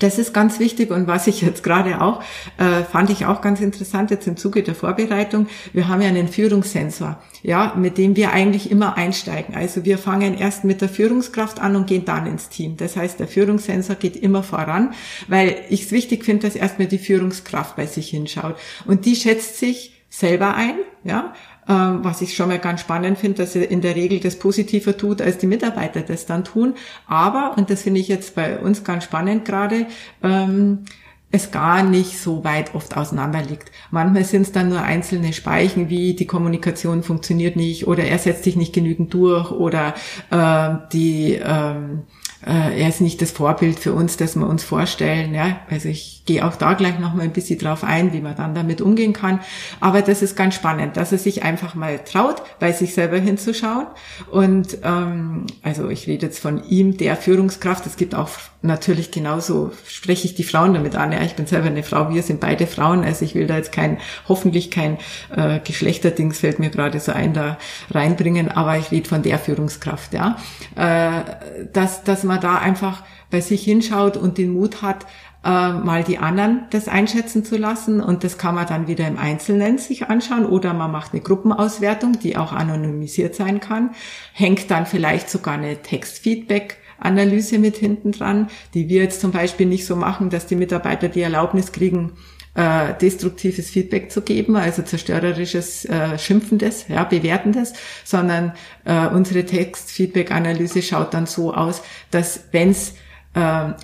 [0.00, 2.20] das ist ganz wichtig und was ich jetzt gerade auch,
[2.58, 5.46] äh, fand ich auch ganz interessant jetzt im Zuge der Vorbereitung.
[5.72, 9.54] Wir haben ja einen Führungssensor, ja, mit dem wir eigentlich immer einsteigen.
[9.54, 12.76] Also wir fangen erst mit der Führungskraft an und gehen dann ins Team.
[12.76, 14.94] Das heißt, der Führungssensor geht immer voran,
[15.28, 18.56] weil ich es wichtig finde, dass erstmal die Führungskraft bei sich hinschaut.
[18.86, 21.34] Und die schätzt sich selber ein, ja,
[21.68, 24.96] ähm, was ich schon mal ganz spannend finde, dass er in der Regel das positiver
[24.96, 26.74] tut, als die Mitarbeiter das dann tun.
[27.08, 29.86] Aber, und das finde ich jetzt bei uns ganz spannend gerade,
[30.22, 30.84] ähm,
[31.32, 33.72] es gar nicht so weit oft auseinander liegt.
[33.90, 38.44] Manchmal sind es dann nur einzelne Speichen, wie die Kommunikation funktioniert nicht oder er setzt
[38.44, 39.94] sich nicht genügend durch oder
[40.30, 42.04] äh, die ähm,
[42.46, 45.34] äh, er ist nicht das Vorbild für uns, das wir uns vorstellen.
[45.34, 45.60] Ja?
[45.70, 48.54] Also ich gehe auch da gleich noch mal ein bisschen drauf ein, wie man dann
[48.54, 49.40] damit umgehen kann.
[49.80, 53.86] Aber das ist ganz spannend, dass er sich einfach mal traut, bei sich selber hinzuschauen.
[54.30, 57.86] Und ähm, also ich rede jetzt von ihm, der Führungskraft.
[57.86, 58.30] Es gibt auch
[58.62, 61.12] natürlich genauso, spreche ich die Frauen damit an.
[61.12, 63.04] Ja, ich bin selber eine Frau, wir sind beide Frauen.
[63.04, 64.98] Also ich will da jetzt kein, hoffentlich kein
[65.36, 67.58] äh, Geschlechterdings, fällt mir gerade so ein, da
[67.90, 68.50] reinbringen.
[68.50, 70.38] Aber ich rede von der Führungskraft, ja.
[70.74, 75.06] Äh, dass, dass man da einfach bei sich hinschaut und den Mut hat,
[75.44, 78.00] äh, mal die anderen das einschätzen zu lassen.
[78.00, 80.46] Und das kann man dann wieder im Einzelnen sich anschauen.
[80.46, 83.90] Oder man macht eine Gruppenauswertung, die auch anonymisiert sein kann,
[84.32, 89.66] hängt dann vielleicht sogar eine Textfeedback Analyse mit hinten dran, die wir jetzt zum Beispiel
[89.66, 92.12] nicht so machen, dass die Mitarbeiter die Erlaubnis kriegen,
[92.54, 97.72] äh, destruktives Feedback zu geben, also zerstörerisches, äh, schimpfendes, ja, bewertendes,
[98.04, 98.52] sondern
[98.84, 102.94] äh, unsere Textfeedback-Analyse schaut dann so aus, dass wenn es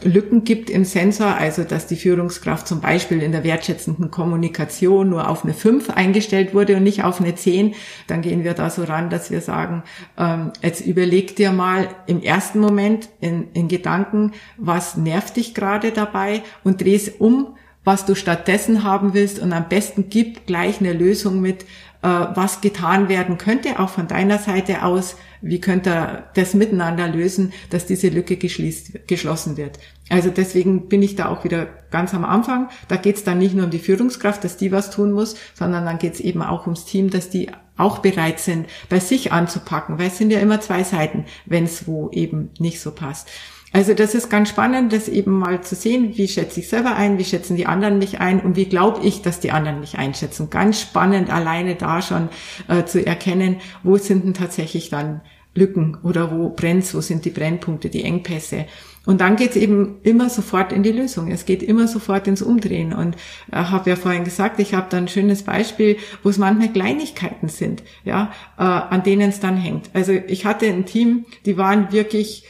[0.05, 5.29] Lücken gibt im Sensor, also dass die Führungskraft zum Beispiel in der wertschätzenden Kommunikation nur
[5.29, 7.75] auf eine 5 eingestellt wurde und nicht auf eine 10,
[8.07, 9.83] dann gehen wir da so ran, dass wir sagen,
[10.17, 15.91] ähm, jetzt überleg dir mal im ersten Moment in, in Gedanken, was nervt dich gerade
[15.91, 20.81] dabei und dreh es um, was du stattdessen haben willst und am besten gib gleich
[20.81, 21.65] eine Lösung mit,
[22.03, 27.53] was getan werden könnte, auch von deiner Seite aus, wie könnte er das miteinander lösen,
[27.69, 29.79] dass diese Lücke geschlossen wird.
[30.09, 32.69] Also deswegen bin ich da auch wieder ganz am Anfang.
[32.89, 35.85] Da geht es dann nicht nur um die Führungskraft, dass die was tun muss, sondern
[35.85, 39.99] dann geht es eben auch ums Team, dass die auch bereit sind, bei sich anzupacken,
[39.99, 43.29] weil es sind ja immer zwei Seiten, wenn es wo eben nicht so passt.
[43.73, 47.19] Also das ist ganz spannend, das eben mal zu sehen, wie schätze ich selber ein,
[47.19, 50.51] wie schätzen die anderen mich ein und wie glaube ich, dass die anderen mich einschätzen.
[50.51, 52.29] Ganz spannend, alleine da schon
[52.69, 55.21] äh, zu erkennen, wo sind denn tatsächlich dann
[55.55, 58.67] Lücken oder wo brennt's, wo sind die Brennpunkte, die Engpässe.
[59.07, 61.31] Und dann geht's eben immer sofort in die Lösung.
[61.31, 62.93] Es geht immer sofort ins Umdrehen.
[62.93, 63.17] Und
[63.49, 66.69] ich äh, habe ja vorhin gesagt, ich habe da ein schönes Beispiel, wo es manchmal
[66.73, 69.91] Kleinigkeiten sind, ja, äh, an denen es dann hängt.
[69.95, 72.45] Also ich hatte ein Team, die waren wirklich,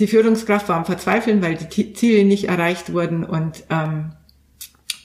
[0.00, 4.12] die Führungskraft war am Verzweifeln, weil die Ziele nicht erreicht wurden und ähm,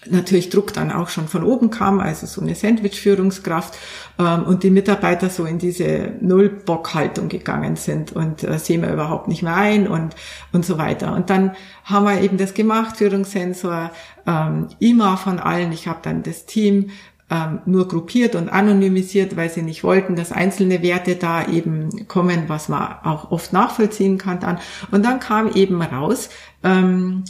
[0.10, 3.78] natürlich Druck dann auch schon von oben kam, also so eine Sandwich-Führungskraft
[4.20, 9.28] ähm, und die Mitarbeiter so in diese Null-Bock-Haltung gegangen sind und äh, sehen wir überhaupt
[9.28, 10.16] nicht mehr ein und,
[10.54, 11.14] und so weiter.
[11.14, 13.92] Und dann haben wir eben das gemacht, Führungssensor,
[14.28, 15.72] ähm, IMA von allen.
[15.72, 16.92] Ich habe dann das Team
[17.30, 22.44] ähm, nur gruppiert und anonymisiert, weil sie nicht wollten, dass einzelne Werte da eben kommen,
[22.48, 24.60] was man auch oft nachvollziehen kann dann.
[24.92, 26.30] Und dann kam eben raus,
[26.64, 27.24] ähm,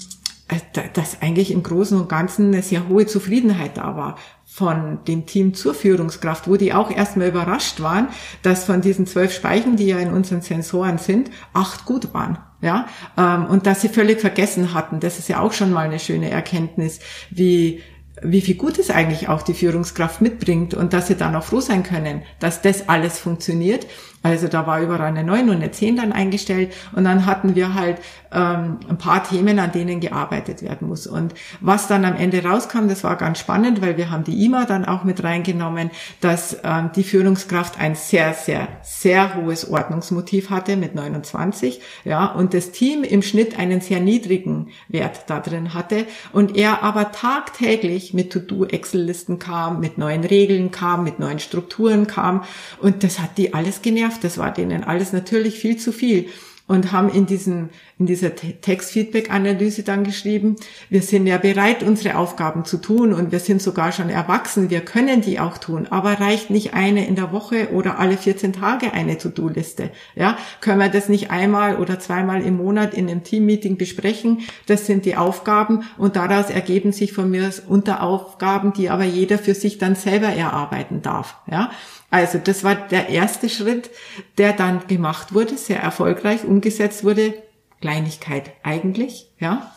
[0.47, 0.59] äh,
[0.93, 5.53] dass eigentlich im Großen und Ganzen eine sehr hohe Zufriedenheit da war von dem Team
[5.53, 8.07] zur Führungskraft, wo die auch erstmal überrascht waren,
[8.41, 12.37] dass von diesen zwölf Speichen, die ja in unseren Sensoren sind, acht gut waren.
[12.61, 12.87] Ja,
[13.17, 16.31] ähm, und dass sie völlig vergessen hatten, das ist ja auch schon mal eine schöne
[16.31, 17.81] Erkenntnis, wie
[18.21, 21.83] wie viel Gutes eigentlich auch die Führungskraft mitbringt und dass sie dann auch froh sein
[21.83, 23.85] können, dass das alles funktioniert.
[24.25, 27.75] Also da war überall eine 9 und eine 10 dann eingestellt und dann hatten wir
[27.75, 27.97] halt
[28.31, 31.05] ähm, ein paar Themen, an denen gearbeitet werden muss.
[31.05, 34.65] Und was dann am Ende rauskam, das war ganz spannend, weil wir haben die IMA
[34.65, 40.75] dann auch mit reingenommen, dass ähm, die Führungskraft ein sehr, sehr, sehr hohes Ordnungsmotiv hatte
[40.75, 46.05] mit 29, ja, und das Team im Schnitt einen sehr niedrigen Wert da drin hatte
[46.33, 52.43] und er aber tagtäglich mit To-Do-Excel-Listen kam, mit neuen Regeln kam, mit neuen Strukturen kam
[52.81, 56.29] und das hat die alles genervt Das war denen alles natürlich viel zu viel
[56.67, 60.55] und haben in diesem, in dieser Textfeedback-Analyse dann geschrieben,
[60.89, 64.81] wir sind ja bereit, unsere Aufgaben zu tun und wir sind sogar schon erwachsen, wir
[64.81, 68.93] können die auch tun, aber reicht nicht eine in der Woche oder alle 14 Tage
[68.93, 70.37] eine To-Do-Liste, ja?
[70.59, 74.39] Können wir das nicht einmal oder zweimal im Monat in einem Team-Meeting besprechen?
[74.65, 79.53] Das sind die Aufgaben und daraus ergeben sich von mir Unteraufgaben, die aber jeder für
[79.53, 81.69] sich dann selber erarbeiten darf, ja?
[82.09, 83.89] Also das war der erste Schritt,
[84.37, 87.33] der dann gemacht wurde, sehr erfolgreich umgesetzt wurde.
[87.81, 89.71] Kleinigkeit eigentlich, ja.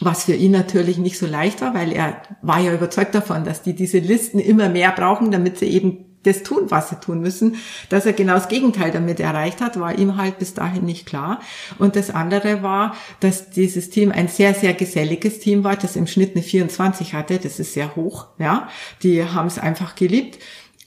[0.00, 3.62] Was für ihn natürlich nicht so leicht war, weil er war ja überzeugt davon, dass
[3.62, 7.56] die diese Listen immer mehr brauchen, damit sie eben das tun, was sie tun müssen.
[7.88, 11.40] Dass er genau das Gegenteil damit erreicht hat, war ihm halt bis dahin nicht klar.
[11.78, 16.06] Und das andere war, dass dieses Team ein sehr, sehr geselliges Team war, das im
[16.06, 17.38] Schnitt eine 24 hatte.
[17.38, 18.68] Das ist sehr hoch, ja.
[19.02, 20.38] Die haben es einfach geliebt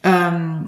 [0.03, 0.67] ähm,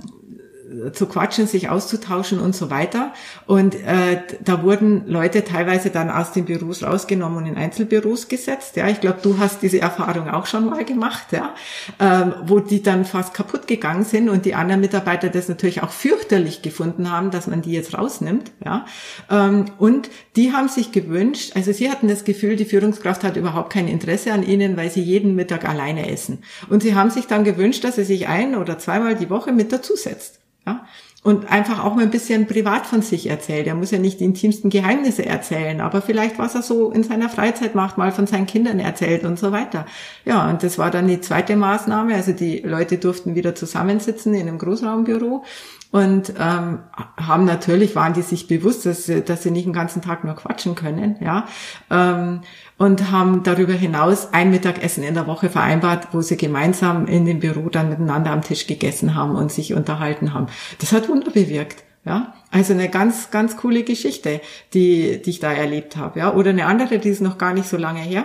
[0.93, 3.13] zu quatschen, sich auszutauschen und so weiter.
[3.45, 8.75] Und äh, da wurden Leute teilweise dann aus den Büros rausgenommen und in Einzelbüros gesetzt.
[8.75, 11.53] Ja, ich glaube, du hast diese Erfahrung auch schon mal gemacht, ja,
[11.99, 15.91] ähm, wo die dann fast kaputt gegangen sind und die anderen Mitarbeiter das natürlich auch
[15.91, 18.51] fürchterlich gefunden haben, dass man die jetzt rausnimmt.
[18.63, 18.85] Ja,
[19.29, 23.73] ähm, und die haben sich gewünscht, also sie hatten das Gefühl, die Führungskraft hat überhaupt
[23.73, 26.39] kein Interesse an ihnen, weil sie jeden Mittag alleine essen.
[26.69, 29.71] Und sie haben sich dann gewünscht, dass sie sich ein oder zweimal die Woche mit
[29.71, 30.40] dazu setzt.
[30.65, 30.85] Ja?
[31.23, 33.67] Und einfach auch mal ein bisschen privat von sich erzählt.
[33.67, 37.29] Er muss ja nicht die intimsten Geheimnisse erzählen, aber vielleicht, was er so in seiner
[37.29, 39.85] Freizeit macht, mal von seinen Kindern erzählt und so weiter.
[40.25, 42.15] Ja, und das war dann die zweite Maßnahme.
[42.15, 45.43] Also die Leute durften wieder zusammensitzen in einem Großraumbüro
[45.91, 46.79] und ähm,
[47.17, 50.35] haben natürlich waren die sich bewusst, dass, sie, dass sie nicht den ganzen Tag nur
[50.35, 51.45] quatschen können, ja.
[51.89, 52.41] Ähm,
[52.77, 57.39] und haben darüber hinaus ein Mittagessen in der Woche vereinbart, wo sie gemeinsam in dem
[57.39, 60.47] Büro dann miteinander am Tisch gegessen haben und sich unterhalten haben.
[60.79, 61.83] Das hat Wunder bewirkt.
[62.03, 64.41] Ja, also eine ganz, ganz coole Geschichte,
[64.73, 66.19] die, die ich da erlebt habe.
[66.19, 68.23] Ja, oder eine andere, die ist noch gar nicht so lange her.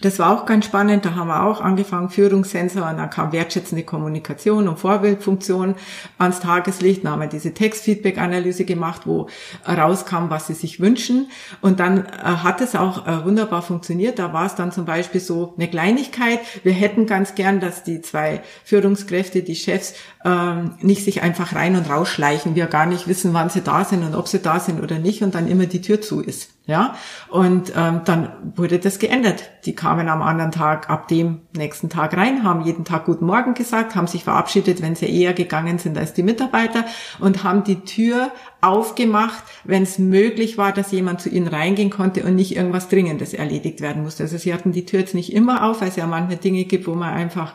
[0.00, 1.04] Das war auch ganz spannend.
[1.04, 5.74] Da haben wir auch angefangen, Führungssensor, und dann kam wertschätzende Kommunikation und Vorbildfunktion
[6.18, 7.04] ans Tageslicht.
[7.04, 9.28] Dann haben wir diese Textfeedback-Analyse gemacht, wo
[9.66, 11.28] rauskam, was sie sich wünschen.
[11.60, 14.18] Und dann äh, hat es auch äh, wunderbar funktioniert.
[14.18, 16.40] Da war es dann zum Beispiel so eine Kleinigkeit.
[16.62, 19.94] Wir hätten ganz gern, dass die zwei Führungskräfte, die Chefs,
[20.24, 22.54] ähm, nicht sich einfach rein und rausschleichen.
[22.54, 25.22] Wir gar nicht wissen, wann sie da sind und ob sie da sind oder nicht
[25.22, 26.50] und dann immer die Tür zu ist.
[26.66, 26.94] Ja,
[27.30, 29.50] und ähm, dann wurde das geändert.
[29.64, 33.54] Die kamen am anderen Tag ab dem nächsten Tag rein, haben jeden Tag Guten Morgen
[33.54, 36.84] gesagt, haben sich verabschiedet, wenn sie eher gegangen sind als die Mitarbeiter
[37.18, 38.30] und haben die Tür
[38.60, 43.34] aufgemacht, wenn es möglich war, dass jemand zu ihnen reingehen konnte und nicht irgendwas Dringendes
[43.34, 44.24] erledigt werden musste.
[44.24, 46.86] Also sie hatten die Tür jetzt nicht immer auf, weil es ja manche Dinge gibt,
[46.86, 47.54] wo man einfach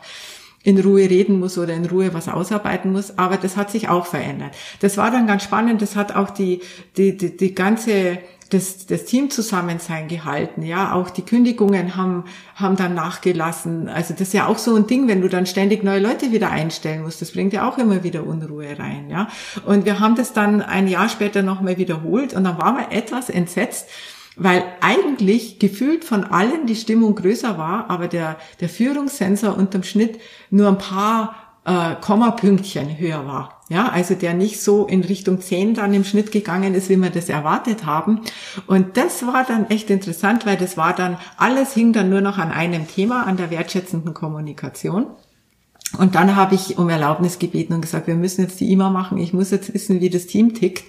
[0.66, 3.16] in Ruhe reden muss oder in Ruhe was ausarbeiten muss.
[3.18, 4.50] Aber das hat sich auch verändert.
[4.80, 5.80] Das war dann ganz spannend.
[5.80, 6.60] Das hat auch die,
[6.96, 8.18] die, die, die ganze
[8.50, 12.24] das, das Teamzusammensein gehalten, ja, auch die Kündigungen haben,
[12.54, 13.88] haben dann nachgelassen.
[13.88, 16.50] Also das ist ja auch so ein Ding, wenn du dann ständig neue Leute wieder
[16.50, 19.28] einstellen musst, das bringt ja auch immer wieder Unruhe rein, ja.
[19.64, 23.30] Und wir haben das dann ein Jahr später nochmal wiederholt und dann waren wir etwas
[23.30, 23.88] entsetzt,
[24.36, 30.20] weil eigentlich gefühlt von allen die Stimmung größer war, aber der, der Führungssensor unterm Schnitt
[30.50, 33.60] nur ein paar äh, Kommapünktchen höher war.
[33.68, 37.10] Ja, also der nicht so in Richtung 10 dann im Schnitt gegangen ist, wie wir
[37.10, 38.20] das erwartet haben.
[38.68, 42.38] Und das war dann echt interessant, weil das war dann, alles hing dann nur noch
[42.38, 45.06] an einem Thema, an der wertschätzenden Kommunikation.
[45.98, 49.18] Und dann habe ich um Erlaubnis gebeten und gesagt, wir müssen jetzt die IMA machen.
[49.18, 50.84] Ich muss jetzt wissen, wie das Team tickt,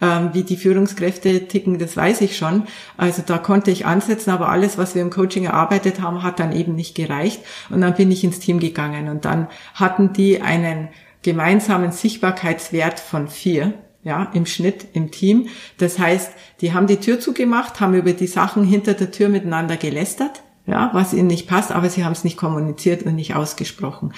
[0.00, 2.64] ähm, wie die Führungskräfte ticken, das weiß ich schon.
[2.96, 6.52] Also da konnte ich ansetzen, aber alles, was wir im Coaching erarbeitet haben, hat dann
[6.52, 7.40] eben nicht gereicht.
[7.70, 10.88] Und dann bin ich ins Team gegangen und dann hatten die einen
[11.22, 15.48] gemeinsamen Sichtbarkeitswert von vier ja, im Schnitt im Team.
[15.76, 16.32] Das heißt,
[16.62, 20.90] die haben die Tür zugemacht, haben über die Sachen hinter der Tür miteinander gelästert ja,
[20.92, 24.12] was ihnen nicht passt, aber sie haben es nicht kommuniziert und nicht ausgesprochen.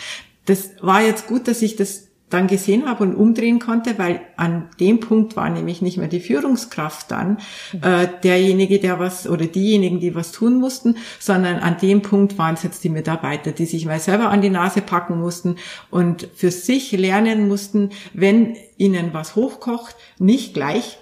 [0.47, 4.69] Das war jetzt gut, dass ich das dann gesehen habe und umdrehen konnte, weil an
[4.81, 7.39] dem Punkt war nämlich nicht mehr die Führungskraft dann
[7.83, 12.55] äh, derjenige, der was oder diejenigen, die was tun mussten, sondern an dem Punkt waren
[12.55, 15.57] es jetzt die Mitarbeiter, die sich mal selber an die Nase packen mussten
[15.91, 20.99] und für sich lernen mussten, wenn ihnen was hochkocht, nicht gleich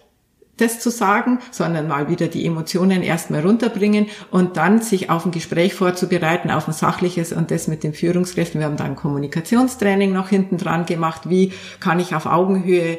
[0.60, 5.32] das zu sagen, sondern mal wieder die Emotionen erstmal runterbringen und dann sich auf ein
[5.32, 8.60] Gespräch vorzubereiten, auf ein sachliches und das mit den Führungskräften.
[8.60, 11.28] Wir haben dann Kommunikationstraining noch hinten dran gemacht.
[11.28, 12.98] Wie kann ich auf Augenhöhe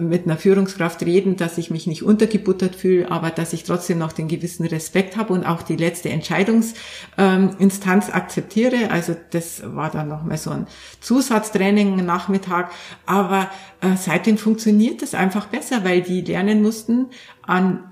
[0.00, 4.12] mit einer Führungskraft reden, dass ich mich nicht untergebuttert fühle, aber dass ich trotzdem noch
[4.12, 8.90] den gewissen Respekt habe und auch die letzte Entscheidungsinstanz akzeptiere.
[8.90, 10.66] Also das war dann nochmal so ein
[11.00, 12.70] Zusatztraining Nachmittag.
[13.06, 13.48] Aber
[13.80, 17.01] äh, seitdem funktioniert das einfach besser, weil die lernen mussten,
[17.46, 17.84] an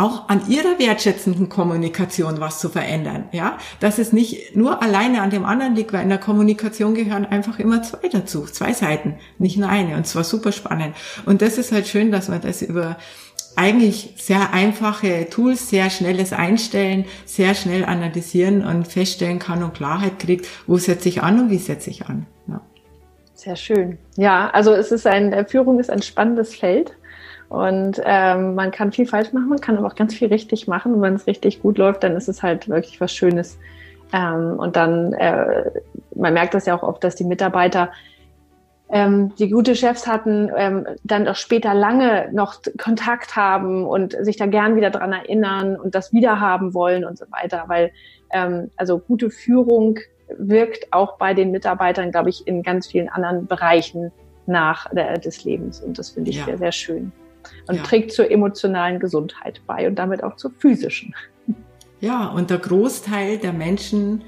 [0.00, 5.28] auch an ihrer wertschätzenden Kommunikation was zu verändern, ja, dass es nicht nur alleine an
[5.28, 9.58] dem anderen liegt, weil in der Kommunikation gehören einfach immer zwei dazu, zwei Seiten, nicht
[9.58, 10.96] nur eine und zwar super spannend.
[11.26, 12.96] Und das ist halt schön, dass man das über
[13.56, 20.18] eigentlich sehr einfache Tools, sehr schnelles Einstellen, sehr schnell analysieren und feststellen kann und Klarheit
[20.18, 22.26] kriegt, wo setze ich an und wie setze ich an.
[22.48, 22.62] Ja.
[23.34, 23.98] Sehr schön.
[24.16, 26.96] Ja, also es ist ein, Führung ist ein spannendes Feld.
[27.50, 30.94] Und ähm, man kann viel falsch machen, man kann aber auch ganz viel richtig machen.
[30.94, 33.58] Und wenn es richtig gut läuft, dann ist es halt wirklich was Schönes.
[34.12, 35.68] Ähm, und dann, äh,
[36.14, 37.90] man merkt das ja auch oft, dass die Mitarbeiter,
[38.88, 44.36] ähm, die gute Chefs hatten, ähm, dann auch später lange noch Kontakt haben und sich
[44.36, 47.64] da gern wieder dran erinnern und das wieder haben wollen und so weiter.
[47.66, 47.90] Weil
[48.30, 49.98] ähm, also gute Führung
[50.38, 54.12] wirkt auch bei den Mitarbeitern, glaube ich, in ganz vielen anderen Bereichen
[54.46, 55.80] nach der, des Lebens.
[55.80, 56.44] Und das finde ich ja.
[56.44, 57.10] sehr, sehr schön
[57.66, 57.82] und ja.
[57.82, 61.14] trägt zur emotionalen Gesundheit bei und damit auch zur physischen.
[62.00, 64.24] Ja, und der Großteil der Menschen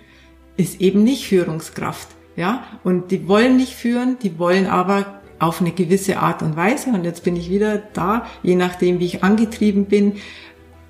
[0.57, 2.09] ist eben nicht Führungskraft.
[2.37, 6.91] Ja, und die wollen nicht führen, die wollen aber auf eine gewisse Art und Weise,
[6.91, 10.15] und jetzt bin ich wieder da, je nachdem, wie ich angetrieben bin,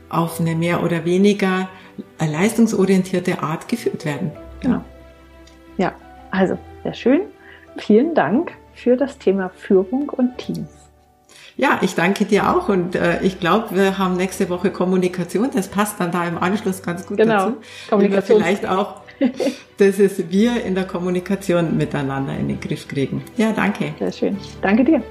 [0.09, 1.69] auf eine mehr oder weniger
[2.21, 4.31] leistungsorientierte Art geführt werden.
[4.61, 4.85] Genau.
[5.79, 5.95] Ja,
[6.31, 7.23] also sehr schön.
[7.79, 10.82] Vielen Dank für das Thema Führung und Teams.
[11.57, 15.51] Ja, ich danke dir auch und äh, ich glaube, wir haben nächste Woche Kommunikation.
[15.55, 17.47] Das passt dann da im Anschluss ganz gut genau.
[17.47, 17.57] dazu.
[17.91, 18.43] Kommunikation.
[18.43, 19.03] Vielleicht auch,
[19.77, 23.23] dass es wir in der Kommunikation miteinander in den Griff kriegen.
[23.37, 23.93] Ja, danke.
[23.99, 24.37] Sehr schön.
[24.63, 25.03] Danke dir.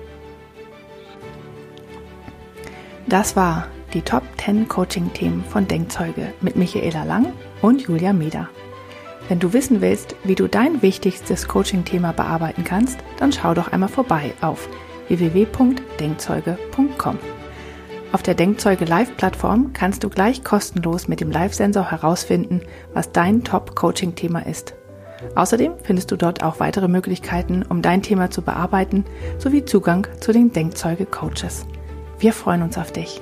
[3.07, 8.49] Das war die Top 10 Coaching-Themen von Denkzeuge mit Michaela Lang und Julia Meder.
[9.27, 13.89] Wenn du wissen willst, wie du dein wichtigstes Coaching-Thema bearbeiten kannst, dann schau doch einmal
[13.89, 14.67] vorbei auf
[15.19, 17.19] www.denkzeuge.com.
[18.11, 22.61] Auf der Denkzeuge Live-Plattform kannst du gleich kostenlos mit dem Live-Sensor herausfinden,
[22.93, 24.75] was dein Top-Coaching-Thema ist.
[25.35, 29.05] Außerdem findest du dort auch weitere Möglichkeiten, um dein Thema zu bearbeiten,
[29.37, 31.65] sowie Zugang zu den Denkzeuge-Coaches.
[32.19, 33.21] Wir freuen uns auf dich.